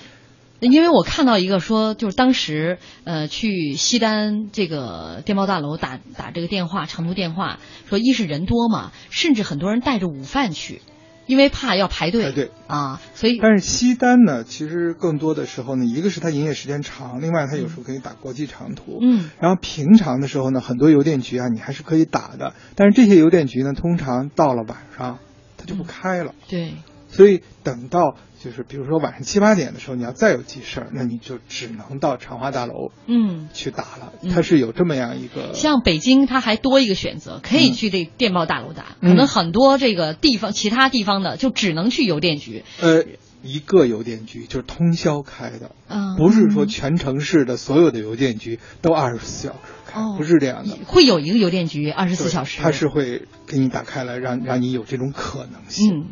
[0.59, 10.81] 因为我看到一个说，就是当时呃去西单这个电报大楼打打这个电话长途电话，说一是人多嘛，甚至很多人带着午饭去，
[11.27, 12.23] 因为怕要排队。
[12.25, 18.99] 排队啊，所以但是西单呢，其实更多的时候呢，一个是它营业时间长，另外它有时候可以打国际长途。
[19.03, 25.19] 嗯，然后平常的时候呢，很多邮电局啊，你还是可以打的，但是这些邮电局呢，通常到了晚上
[25.57, 26.35] 它就不开了。
[26.49, 26.75] 对，
[27.09, 28.17] 所以等到
[28.47, 34.13] 就是比如说晚上七八点的时候，你要再有急事儿，那你就只能到长华大楼嗯，去打了。
[34.23, 38.97] 嗯它是有这么样一个，像北京，它还多一个选择，可以去这电报大楼打。
[39.01, 42.63] 嗯可能很多这个地方，其他地方的就只能去邮电局。
[42.81, 43.05] 呃，
[43.43, 50.77] 一个邮电局就是通宵开的，嗯不是说全城市的所有的邮电局都二十四小时开，哦不是这样的。
[50.87, 56.09] 会有一个邮电局二十四小时，它是会给你打开来，让让你有这种可能性。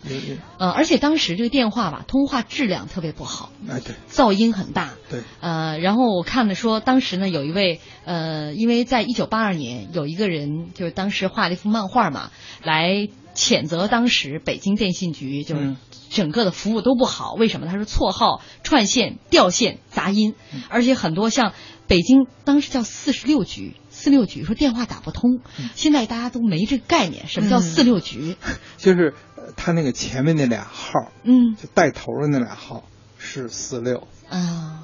[0.59, 4.95] 嗯而且当时这个电话吧，通话质量特别不好，哎对噪音很大。
[5.11, 12.31] 对，呃，然后我看的说，当时呢有一位呃，因为在一九八二年有一个人就是当时画了一幅漫画嘛，
[12.63, 15.77] 来谴责当时北京电信局就是嗯
[16.11, 17.33] 整个的服务都不好。
[17.35, 17.67] 为什么？
[17.67, 21.53] 他说错号、串线、掉线、杂音，嗯而且很多像
[21.87, 23.75] 北京当时叫四十六局。
[23.91, 28.37] 四六局说电话打不通，嗯现在大家都没这个概念，什么叫嗯四六局？
[28.77, 29.15] 就是
[29.57, 32.85] 他那个前面那俩号，嗯，就带头的那俩号
[33.19, 34.09] 是四六。
[34.29, 34.39] 啊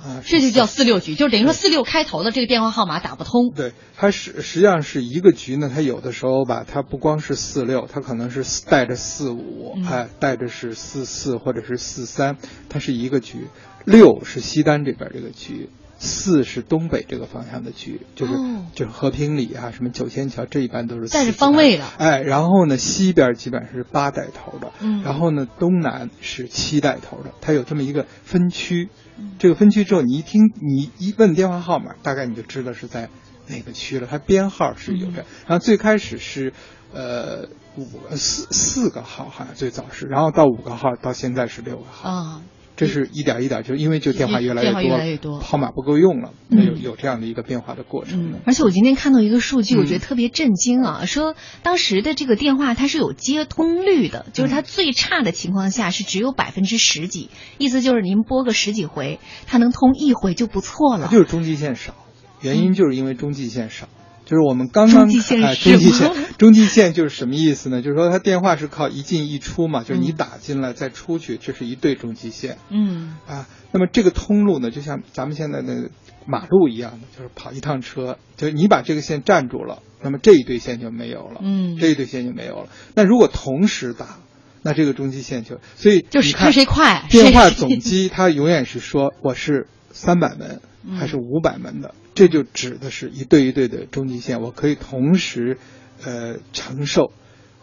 [0.04, 3.50] 啊，这就叫四六局，就等于说四六开头的这个电话号码打不通。
[3.54, 12.36] 对，它是实际上是一个局呢，它有的时候吧，它不光是四六，它可能是带着四五、嗯哎，带着是四四或者是四三，
[12.68, 13.48] 它是一个局。
[13.84, 15.70] 六是西单这边这个局，
[16.00, 18.66] 四是东北这个方向的局，就是、哦。
[18.74, 25.02] 就是和平里啊，什么九仙桥，这一般都是带着方位的哎，然后呢，西边基本上是八带头的，嗯。
[25.02, 28.88] 然后呢，东南是七带头的，它有这么一个分区。
[29.18, 29.32] 嗯。
[29.38, 33.10] 这个分区之后，你一听，你一问电话号码，大概你就知道是在
[33.48, 34.06] 哪个区了。
[34.08, 35.14] 它编号是有嗯，
[35.46, 36.52] 然后最开始是
[36.94, 37.86] 呃五
[38.16, 42.08] 四四个号，好像最早是，然后到五个号，到现在是六个号。
[42.08, 42.42] 啊，
[42.80, 48.38] 这是一点一点，就因为就电话越来越多，越来越多号码不够用了，嗯有有这样的一个变化的过程的。
[48.46, 51.04] 而且我今天看到一个数据，嗯我觉得特别震惊啊！
[51.04, 57.28] 说当时的这个电话它是有接通率的，就是它最差的情况下是只有百分之十几，
[57.58, 61.08] 意思就是您拨个十几回，它能通一回就不错了。
[61.08, 61.94] 就是中继线少，
[62.40, 63.88] 原因就是因为中继线少。
[64.30, 67.82] 就是我们刚刚中继线哎，中继线吗，中继线就是什么意思呢？
[67.82, 72.58] 就是说它电话是靠一进一出嘛，就是你嗯打进来再出去，这是一对中继线。
[72.68, 75.90] 嗯啊，那么这个通路呢，就像咱们现在的
[76.26, 82.68] 马路一样的，就是跑一趟车，就是你把这个线占住了，那么这一对线就没有了，嗯这一对线就没有了。
[82.94, 84.20] 那如果同时打，
[84.62, 95.58] 那这个中继线就，所以就是你看看谁快电话总机它永远是说我是三百门嗯还是五百门的，这就指的是一对一对的中继线，我可以同时
[96.04, 97.12] 呃承受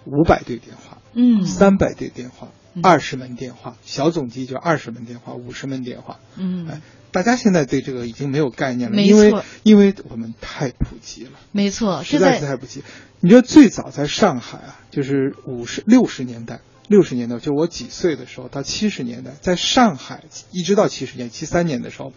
[0.05, 0.97] 五百对电话。
[1.19, 6.19] 嗯三百对电话嗯，二十门电话，小总机就二十门电话，五十门电话。
[6.35, 6.81] 嗯哎，
[7.11, 12.83] 大家现在对这个已经没有概念了，没因为错因为我们太普及了，没错，实在是太普及。
[13.19, 22.13] 你知道最早在上海啊，就是五十六十年代，六十年代就我几岁的时候，到七十年代，在上海一直到七十年七三年的时候，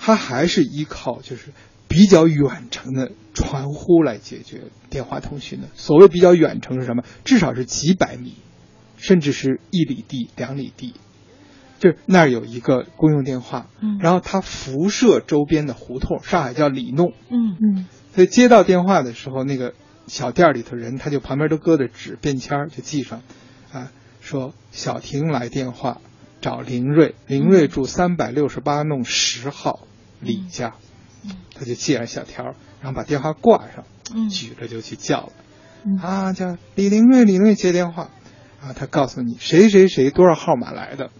[0.00, 1.52] 它还是依靠就是
[1.86, 5.68] 比较远程的传呼来解决电话通讯的。
[5.74, 7.04] 所谓比较远程是什么？
[7.24, 8.34] 至少是几百米，
[8.96, 10.94] 甚至是一里地、两里地。
[11.78, 19.72] 就是那儿有一个公用电话，嗯然后它辐射周边的胡同，上海叫里弄，嗯嗯所以接到电话的时候，那个
[20.06, 23.22] 小店里头人他就旁边都搁着纸便签儿就记上，
[23.72, 23.90] 啊，
[24.20, 26.02] 说小婷来电话
[26.42, 29.86] 找林瑞，林瑞住三百六十八弄十号
[30.20, 30.74] 李家，
[31.54, 34.28] 他就系上小条，然后把电话挂上，嗯。
[34.28, 35.32] 举着就去叫了，
[35.84, 35.96] 嗯。
[35.98, 38.10] 啊，叫李玲瑞，李林瑞接电话，
[38.62, 41.10] 啊，他告诉你谁谁谁多少号码来的，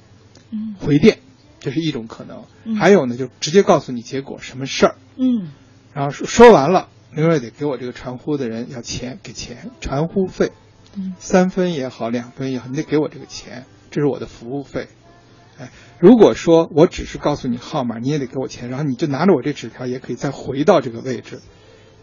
[0.50, 0.74] 嗯。
[0.78, 1.18] 回电，
[1.60, 2.76] 这是一种可能，嗯。
[2.76, 4.94] 还有呢，就直接告诉你结果什么事儿。
[5.16, 5.52] 嗯。
[5.92, 10.52] 然后说说完了，林瑞得给我这个传呼的人要钱，给钱，传呼费，
[10.96, 11.14] 嗯。
[11.18, 14.88] 三分也好，两分也好，你得给我这个钱，这是我的服务费。
[15.98, 21.40] 如果说我只是告诉你号码，你也得给我钱，然后你就拿着我这纸条，也可以再回到这个位置，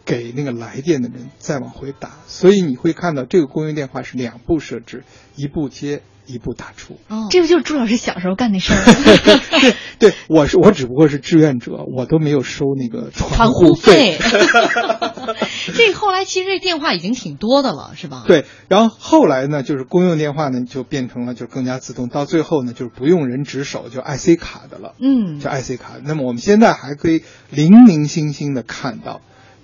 [0.05, 2.17] 给那个来电的人再往回打。
[2.27, 5.03] 所以你会看到这个公用电话是两步设置，
[5.35, 6.97] 一步接，一步打出。
[7.07, 8.77] 哦，这不就是朱老师小时候干的事儿？
[9.59, 14.17] 对，对我是我只不过是志愿者，我都没有收那个传呼费。
[15.75, 18.23] 这后来其实这电话已经挺多的了，是吧？
[18.27, 24.93] 对，然后后来呢，就是公用电话呢就变成了就更加自动，到最后呢就是不用人值守，就 IC 卡的了。
[25.01, 25.93] 嗯，就 IC 卡。
[26.03, 29.21] 那么我们现在还可以零零星星的看到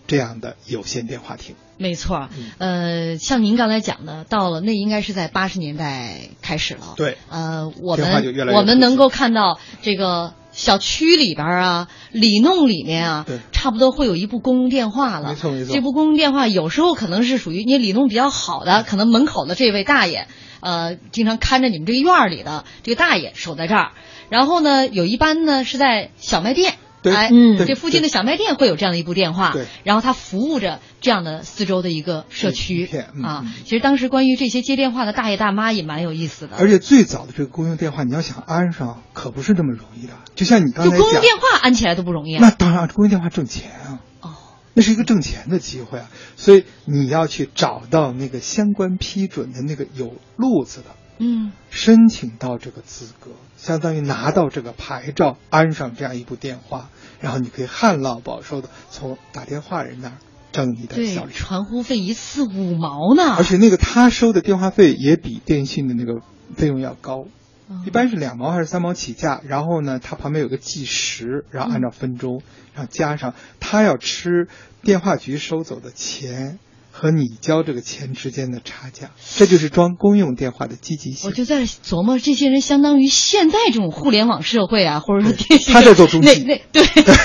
[0.08, 1.56] 这样的有线电话亭。
[1.78, 6.94] 没错，呃，像您刚才讲的，到了那应该是在八十年代开始了。
[6.96, 15.30] 对，呃，我们我们能够看到这个小区里边啊、里弄里面啊，对，差不多会有一部公用电话了。
[15.30, 20.28] 没错没错这部公用电话有时候可能是属于你里弄比较好的，可能门口的这位大爷，
[20.62, 23.92] 呃，经常看着你们这个院儿里的这个大爷守在这儿。
[24.30, 26.76] 然后呢，有一般呢是在小卖店。
[27.04, 33.46] 对哎，嗯这附近的小卖店会有这样的一部电话，对然后它服务着这样的四周的一个社区嗯啊。
[33.66, 40.14] 其实当时关于这些接电话的大爷大妈也蛮有意思的，而且最早的这个公用电话，你要想安上，可不是那么容易的。
[40.34, 42.40] 就像你刚就才讲，公用电话安起来都不容易啊。
[42.42, 44.00] 那当然，公用电话挣钱啊。
[44.22, 44.32] 哦，
[44.74, 50.86] 那是一个挣钱的机会啊，所以你要去找到那个相关批准的那个有路子的，
[51.20, 53.32] 嗯，申请到这个资格，
[53.64, 56.90] 相当于拿到这个牌照，安上这样一部电话，
[57.22, 60.18] 然后你可以旱涝保收的从打电话人那儿
[60.52, 61.32] 挣你的小利。
[61.32, 66.22] 传呼费一次五毛呢，而且那个他收的电话费也比电信的那个
[66.58, 67.24] 费用要高，
[67.70, 69.40] 嗯一般是两毛还是三毛起价。
[69.48, 72.42] 然后呢，它旁边有个计时，然后按照分钟，
[72.74, 74.50] 然后加上他要吃
[74.82, 76.60] 电话局收走的钱
[76.96, 81.28] 和你交这个钱之间的差价，这就是装公用电话的积极性。
[81.28, 86.84] 我就在琢磨，这些人相当于现在这种互联网社会啊，或者说电信，他在做中那继那对，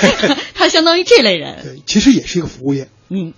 [0.55, 1.59] 他相当于这类人。
[1.63, 2.89] 对，其实也是一个服务业。
[3.11, 3.35] 嗯。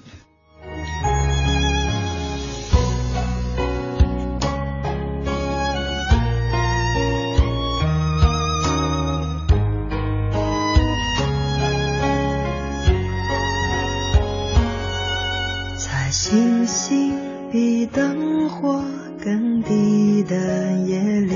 [17.92, 18.84] 灯火
[19.22, 21.34] 更低的夜里，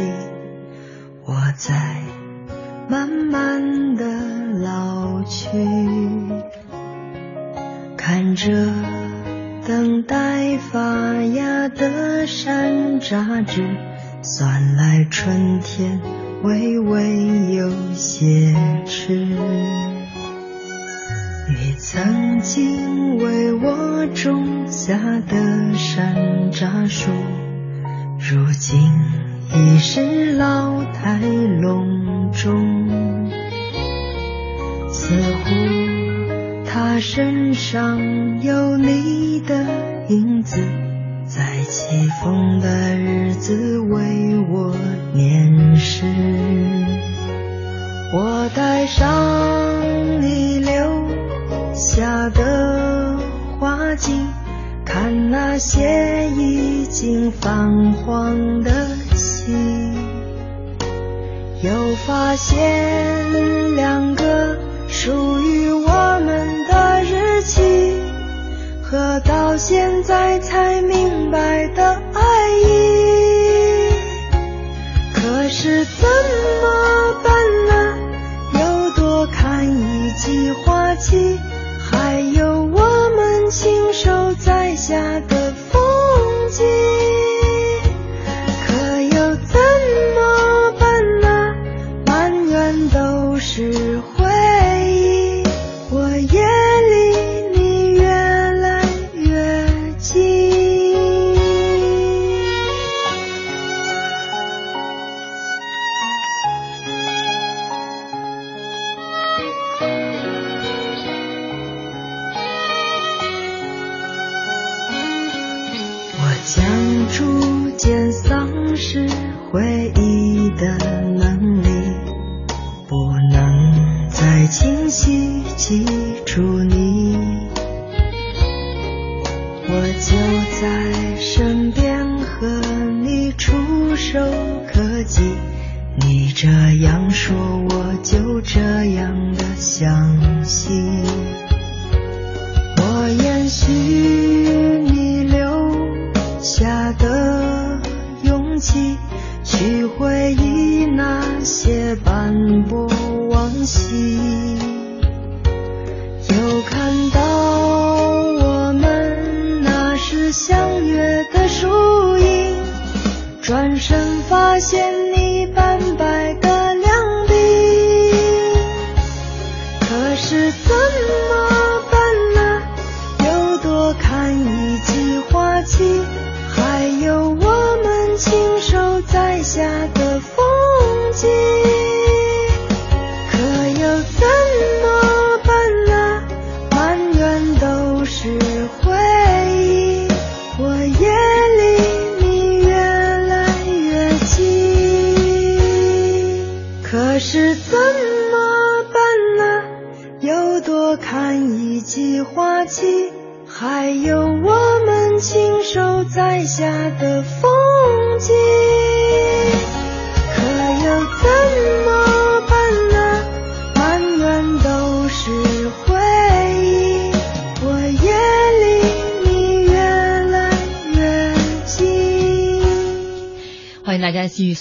[1.25, 1.75] 我在
[2.89, 4.05] 慢慢的
[4.63, 5.49] 老去，
[7.97, 8.51] 看着
[9.67, 13.65] 等待发芽的山楂枝，
[14.23, 16.01] 算来春天
[16.43, 18.55] 微微有些
[18.87, 19.27] 迟。
[21.95, 27.09] 曾经为我种下的山楂树，
[28.19, 28.91] 如今
[29.55, 31.21] 已是老态
[31.61, 32.89] 龙钟。
[34.91, 35.51] 似乎
[36.67, 39.65] 它身上有你的
[40.09, 40.59] 影子，
[41.29, 44.75] 在起风的日子为我
[45.13, 46.05] 念诗。
[48.13, 51.07] 我带上你留
[51.75, 53.19] 下的
[53.59, 54.13] 花季，
[54.85, 58.71] 看那些已经泛黄的
[59.15, 59.95] 信，
[61.63, 61.71] 又
[62.07, 64.57] 发现两个
[64.89, 67.99] 属于我们的日期，
[68.83, 70.94] 和到现在才明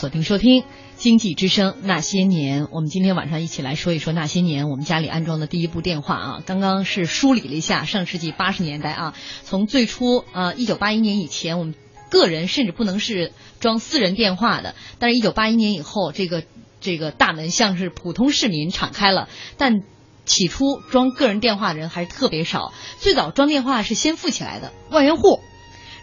[0.04, 0.64] 锁定收听
[0.97, 2.66] 《经济之声那些年》。
[2.74, 6.43] 我们今天晚上一起来说一说那些年我们家里安装的第一部电话啊。
[6.45, 9.14] 刚刚是梳理了一下上世纪八十年代啊，
[9.45, 11.74] 从最初呃一九八一年以前，我们
[12.10, 13.32] 个人甚至不能是
[13.62, 16.43] 装私人电话的，但是一九八一年以后，这个
[16.82, 19.84] 这个大门像是普通市民敞开了，但。
[20.26, 25.41] 起初装个人电话的人还是特别少，最早装电话是先富起来的万元户，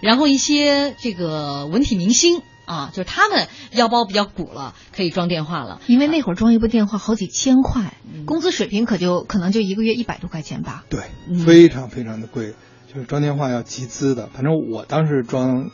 [0.02, 5.80] 然后一些这个文体明星啊，就是他们腰包比较鼓了，可以装电话了。
[5.88, 7.94] 因为那会儿装一部电话好几千块，
[8.26, 10.84] 工资水平可就可能就一个月一百多块钱吧。
[10.88, 11.00] 对，
[11.44, 12.54] 非常非常的贵，
[12.86, 14.28] 就是装电话要集资的。
[14.32, 15.70] 反正我当时装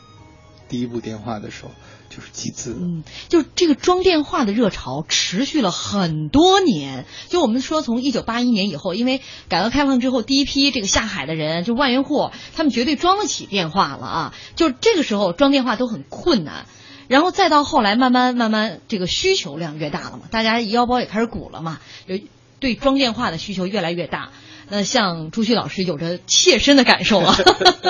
[0.67, 1.71] 第一部电话的时候，
[2.09, 2.75] 就是集资。
[2.75, 7.05] 嗯，就这个装电话的热潮持续了很多年。
[7.29, 14.33] 就我们说，从一九八一年以后，因为改革开放之后，第一批这个下海的人，就万元户，他们绝对装得起电话了啊。
[14.55, 16.65] 就这个时候装电话都很困难。
[17.07, 22.19] 然后再到后来，慢慢慢慢，这个需求量越大了嘛，大家腰包也开始鼓了嘛，有
[22.59, 24.29] 对装电话的需求越来越大。
[24.69, 27.35] 那像朱旭老师有着切身的感受啊。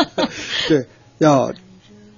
[0.70, 0.88] 对，
[1.18, 1.54] 要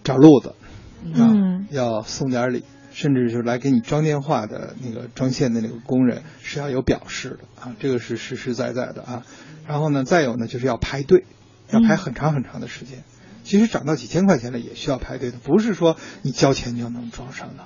[0.03, 0.55] 找路子，
[1.03, 9.23] 嗯，要送点礼，甚至就是来给你装电话的那个装线的那个工人是要有表示的啊，这个是实实在在的啊。
[9.65, 11.23] 然后呢，再有呢，就是要排队，
[11.71, 13.03] 要排很长很长的时间。
[13.49, 17.63] 其实涨到几千块钱了也需要排队的，不是说你交钱就能装上的，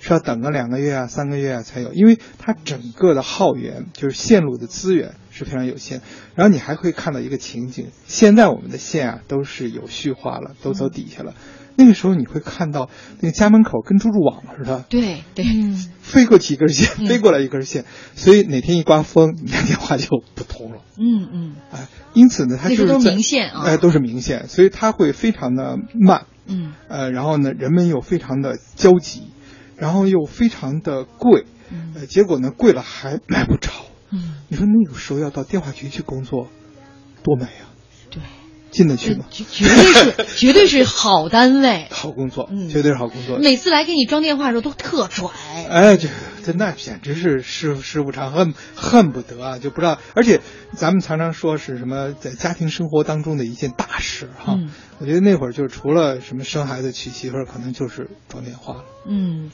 [0.00, 6.00] 是要等个两个月啊、三个月啊才有，因为它整个的耗源就是线路的资源是非常有限。
[6.34, 11.34] 然后你还会看到一个情景，现在我们的线啊都是有序化了，都走底下了。
[11.76, 15.46] 那个时候你会看到那个家门口跟蜘蛛网似的，对对，
[16.00, 17.84] 飞过几根线，飞过来一根线，
[18.16, 20.82] 所以哪天一刮风，你的电话就不通了。
[20.98, 26.26] 嗯嗯，哎，因此呢，它就是都是明线啊，哎，都是明线，所以它会非常的慢。
[26.46, 29.22] 嗯，呃，然后呢，人们又非常的焦急，
[29.76, 31.46] 然后又非常的贵，
[31.94, 33.70] 呃，结果呢，贵了还买不着。
[34.10, 36.48] 嗯，你说那个时候要到电话局去工作，
[37.22, 37.71] 多美啊！
[38.72, 38.78] 对。
[38.78, 39.26] 进得去吗？
[39.30, 43.38] 绝绝对是， 绝对是好单位，好工作，嗯，绝对是好工作。
[43.38, 45.28] 每次来给你装电话的时候都特拽，
[45.68, 46.08] 哎，这
[46.42, 49.98] 这那简直是师师傅长恨恨不得啊，就不知道。
[50.14, 50.40] 而且
[50.74, 58.84] 咱们常常说是什么在家庭生活当中的一件大事哈，嗯、我觉得那会儿就除了什么生孩子、娶媳妇儿，可能就是装电话了。
[59.06, 59.50] 嗯，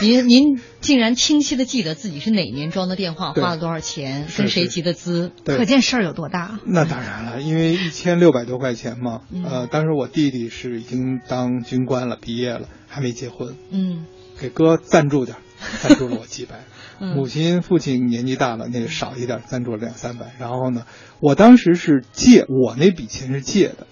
[0.00, 6.58] 您您竟然清晰的记得自己是哪年装的电话，花了多少钱，跟谁集的资，可见事儿有多大。
[6.64, 14.06] 那当然了，因为一千六百多块钱嘛，嗯、呃，当时我弟弟是已经当军官了，毕业了，还没结婚，嗯，
[14.40, 15.36] 给哥赞助点，
[15.82, 16.64] 赞助了我几百。
[17.00, 20.32] 嗯、母亲、父亲年纪大了，那个少一点，赞助了两三百。
[20.38, 20.86] 然后呢，
[21.20, 23.86] 我当时是借，我那笔钱是借的，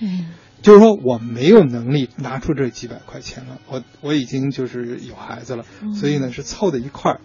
[0.00, 0.28] 嗯。
[0.64, 7.20] 就是说我没有能力拿出这几百块钱了，我我已经就是有孩子了，嗯、所以呢是凑在一块儿，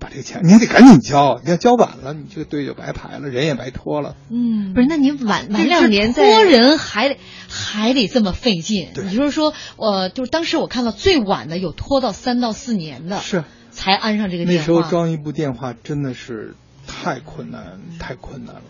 [0.00, 4.16] 把这个钱你还得赶紧交，你要交晚了，你这个队就白排了，人也白拖了。
[4.28, 7.16] 嗯，不是，那你晚晚两年再拖人还得
[7.48, 14.60] 还得这么费劲，也就是说，我就是当时我看到最晚的有拖到三到四年的，是才安上这个电话。
[14.60, 16.56] 那时候装一部电话真的是
[16.88, 18.62] 太困难，太困难了。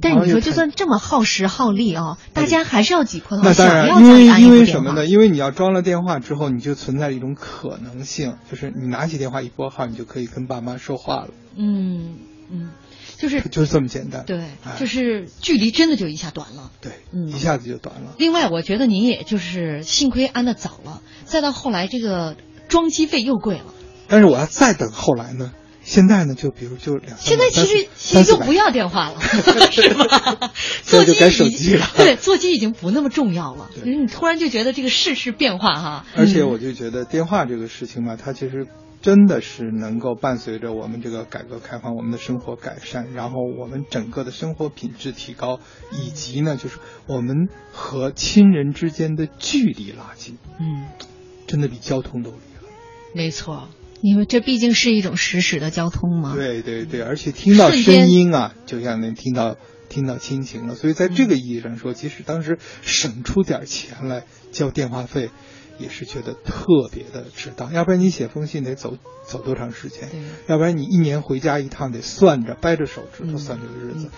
[0.00, 5.06] 但是你说，就算这么耗时耗力啊，大家还是要挤破头那当然，因为因为什么呢？
[5.06, 11.28] 因为你要装了电话之后，你就存在一种可能性，就是你拿起电话一拨号，你就可以跟爸妈说话了。
[11.56, 12.16] 嗯
[12.50, 12.70] 嗯，
[13.16, 14.24] 就是就是这么简单。
[14.26, 14.44] 对，
[14.78, 16.70] 就是距离真的就一下短了。
[16.80, 18.14] 对，嗯，一下子就短了。
[18.18, 22.36] 另外，我觉得您也就是幸亏安的早了，再到后来这个。
[22.66, 23.66] 装机费又贵了。
[24.08, 25.52] 但是我要再等后来呢？
[25.84, 29.20] 现在呢，就比如就两现在其实其实就不要电话了，
[29.70, 30.52] 是吧？
[30.82, 33.70] 座机改手机了，对，座机已经不那么重要了。
[33.84, 36.06] 你突然就觉得这个世事变化哈。
[36.16, 38.66] 而且我就觉得电话这个事情嘛，它其实
[39.02, 45.60] 真的是能够伴随着我们这个改革开放，我们的生活改善，然后我们整个的生活品质提高，
[45.92, 50.38] 以及呢，就是我们和亲人之间的距离拉近。
[50.58, 50.86] 嗯，
[51.46, 52.66] 真的比交通都厉害。
[53.14, 53.68] 没错。
[54.06, 56.34] 因为这毕竟是一种实时的交通嘛。
[56.34, 59.56] 对对对，而且听到声音啊，就像能听到
[59.88, 60.74] 听到亲情了。
[60.74, 65.30] 所以在这个意义上说，即使当时省出点钱来交电话费，
[65.78, 67.72] 也是觉得特别的值当。
[67.72, 70.10] 要不然你写封信得走走多长时间？
[70.48, 74.10] 要不然你一年回家一趟得算着掰着手指头算这个日子。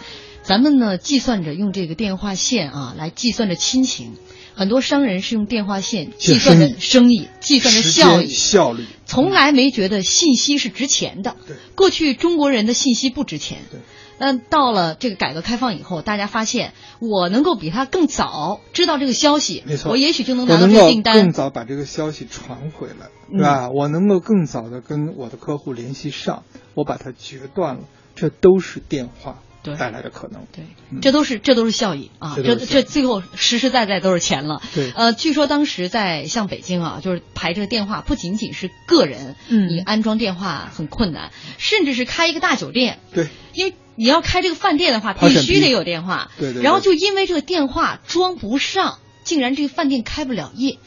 [0.42, 4.14] 咱们呢，计算着用这个电话线啊来计算着亲情。
[4.56, 11.36] 很多商人是用电话线计算着生意，计算着效益、效率，从来没觉得信息是值钱的。
[11.46, 13.60] 对，过去中国人的信息不值钱。
[13.70, 13.80] 对，
[14.18, 23.70] 那到了这个改革开放以后，大家发现我能够比他更早知道这个消息，没错，我也许就能拿到这个订单，更早把这个消息传回来，对吧？
[23.70, 26.42] 我能够更早的跟我的客户联系上，
[26.74, 27.82] 我把它决断了，
[28.14, 29.40] 这都是电话。
[29.74, 30.64] 带来的可能，对，
[31.00, 34.62] 这都是这都是效益啊，这这最后实实在在都是钱了。
[34.74, 46.62] 对，呃，据说当时在像北京啊，就是排这个电话，不仅仅是个人，嗯，你安装电话很困难，甚至是开一个大酒店，对，因为你要开这个饭店的话，必须得有电话，对对。
[46.62, 50.78] 然后就因为这个电话装不上，竟然这个饭店开不了业。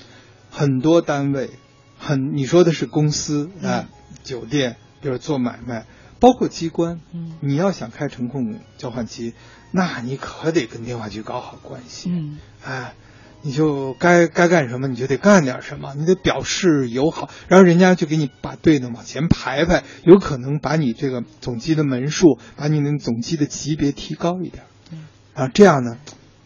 [0.51, 1.49] 很多单位，
[1.97, 3.89] 很你说的是公司啊，
[4.23, 5.85] 酒店就是做买卖。
[6.19, 9.33] 包括机关，嗯，你要想开程控交换机，
[9.71, 12.93] 那你可得跟电话局搞好关系，嗯，哎，
[13.41, 25.97] 你就该该干什么你就得干点什么，你得表示友好，然后人家就给你把队呢往前排排，有可能把你这个总机的门数，把你的总机的级别提高一点，嗯，啊，这样呢，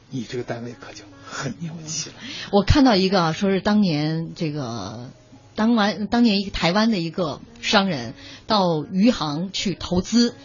[0.09, 2.15] 你这个单位可就很牛气了。
[2.51, 5.09] 我看到一个啊，说是当年这个。
[5.55, 8.13] 当完当年一个台湾的一个商人
[8.47, 10.35] 到余杭去投资，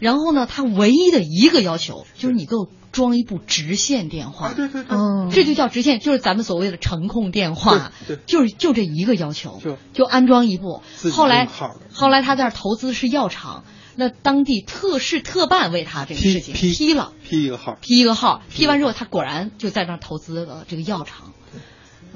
[0.00, 10.82] 然后呢，他唯一的一个要求就是你给我装一部直线电话，对对对，这就叫直线，就是咱们所谓的程控电话，对，就是就这一个要求，就就安装一部。
[11.12, 11.46] 后来
[11.92, 13.64] 后来他在那投资是药厂，
[13.96, 21.32] 那当地特事特办为他这个事情批了，批一个号，批一个号，批完之后他果然就在那投资了这个药厂。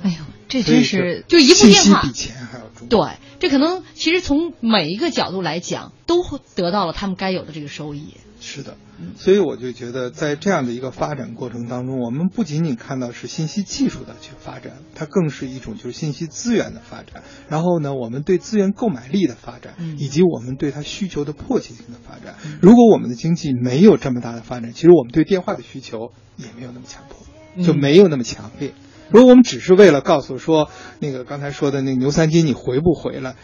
[0.03, 0.17] 哎呦，
[0.49, 2.89] 这真是就一部电话比钱还要重。
[2.89, 6.23] 对，这可能其实从每一个角度来讲，都
[6.55, 8.15] 得到了他们该有的这个收益。
[8.43, 8.79] 是的，
[9.19, 17.23] 所以我就觉得，在这样的一个发展过程当中，我们不仅仅看到是信息技术的去发展，它更是一种就是信息资源的发展。
[17.51, 22.37] 然后呢，我们对资源购买力的发展，以及我们对它需求的迫切性的发展。
[22.63, 28.73] 如果我们的经济没有这么大的发展，其实我们对电话的需求也没有那么强迫，就没有那么强烈。
[29.11, 33.37] 如果我们只是为了告诉说那个刚才说的那牛三金你回不回来，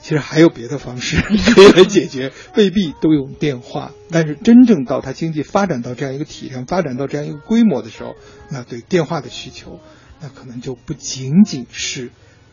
[0.00, 1.20] 其实还有别的方式
[1.54, 3.92] 可以来解决，未必都用电话。
[4.10, 8.14] 但是真正到它经济发展到这样一个体量、发展到这样一个规模的时候，
[8.50, 9.80] 那对电话的需求，
[10.20, 12.10] 那可能就不仅仅是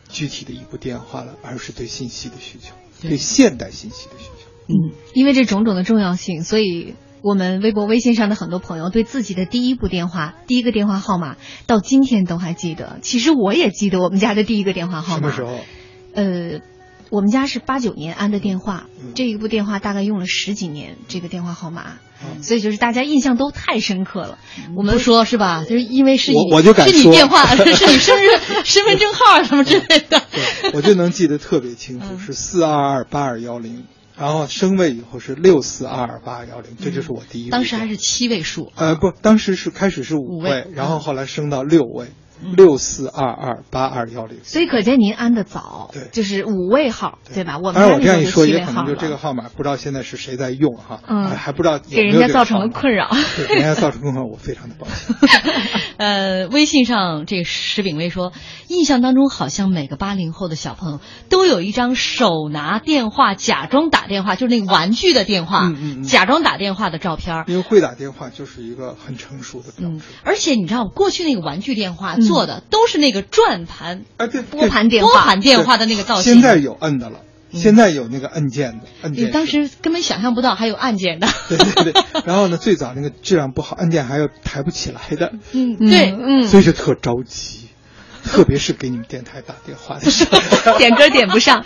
[0.09, 4.49] 具体的一部电话了，而是对信息的需求，对现代信息的需求。
[4.67, 6.95] 嗯，因为这种种的重要性，所以。
[7.23, 12.97] 我们微博、微信上的很多朋友对自己的第一部电话、第一个电话号码到今天都还记得。
[13.01, 15.31] 其实我也记得我们家的第一个电话号码。
[15.31, 15.59] 什么时候？
[16.13, 16.59] 呃，
[17.09, 21.99] 我们家是八九年安的电话，这一部电话大概用了十几年，这个电话号码，
[22.41, 24.37] 所以就是大家印象都太深刻了。
[24.75, 25.63] 我们不说是吧？
[25.63, 28.27] 就是因为是你，我就敢是你电话， 是你生日、
[28.63, 30.23] 身份证号什么之类的。
[30.73, 33.83] 我就能记得特别清楚，是四二二八二幺零。
[34.17, 37.49] 然后升位以后是六四二二八幺零，这就是我第一位。
[37.51, 38.71] 当时还是七位数。
[38.75, 42.07] 呃，不，当时是开始是五位，然后后来升到六位。
[42.55, 47.57] 六四二二八二幺零，所以可见您安的早，对，就是五位号，对吧？
[47.57, 55.15] 我们当然我这样一说，也可能就这个号码不知道现在是谁在用哈，嗯，还不知道给人家造成了困扰， 对，给人家造成困扰，我非常的抱歉。
[55.97, 58.33] 呃，微信上这石炳威说，
[58.67, 67.43] 印象当中好像每个八零后的小朋友都有一张手拿电话假装打电话，就是那个玩具的电话，嗯嗯，假装打电话的照片。
[67.47, 70.05] 因为会打电话就是一个很成熟的标志。
[70.23, 72.15] 而且你知道，过去那个玩具电话。
[72.31, 76.33] 做的都是那个转盘，啊对，拨盘电话，拨盘电话的那个造型。
[76.33, 77.19] 现在有摁的了，
[77.51, 79.27] 现在有那个按键的，按键。
[79.27, 81.27] 你当时根本想象不到还有按键的。
[81.49, 85.33] 对对对，然后呢，最早那个质量不好，按键还有抬不起来的。
[85.51, 86.43] 嗯，对，嗯。
[86.43, 87.60] 所以就特着急，
[88.31, 91.65] 特别是给你们电台打电话的时候， 点歌点不上。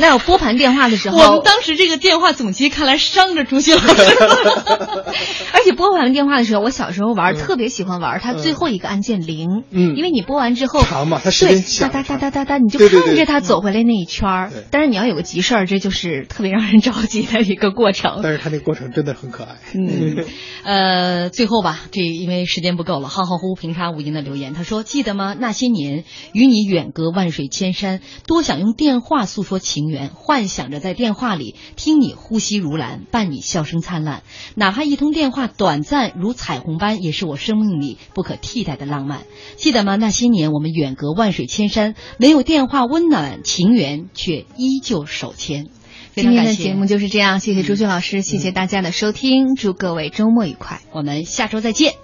[0.00, 3.86] 那有拨盘电话的时候，我们当时这个电话总机看来伤着朱旭老师。
[5.54, 14.50] 而且拨盘电话的时候，我小时候玩特别喜欢玩它最后一个按键零，嗯，因为你拨完之后长嘛，它时间对哒哒哒哒哒哒，你就看着它走回来那一圈儿。
[14.72, 18.18] 但是你要有个急事儿，这就是特别让人着急的一个过程。
[18.20, 19.56] 但是它那个过程真的很可爱。
[19.74, 20.24] 嗯，
[20.64, 25.36] 呃，最后吧，这因为时间不够了，浩浩乎平沙无垠的留言，他说：“记得吗？
[25.38, 25.99] 那些年
[26.32, 34.22] 与你远隔万水千山，多想用电话诉说情缘，幻想着在电话里听你呼吸如兰，伴你笑声灿烂。
[34.54, 39.22] 哪怕一通电话短暂如彩虹般，也是我生命里不可替代的浪漫。
[39.56, 39.96] 记得吗？
[39.96, 45.68] 那些年我们远隔万水千山，没有电话温暖情缘，却依旧手牵。”
[46.12, 51.94] 今天的节目就是这样，谢谢朱旭老师，谢谢大家的收听，祝各位周末愉快，我们下周再见。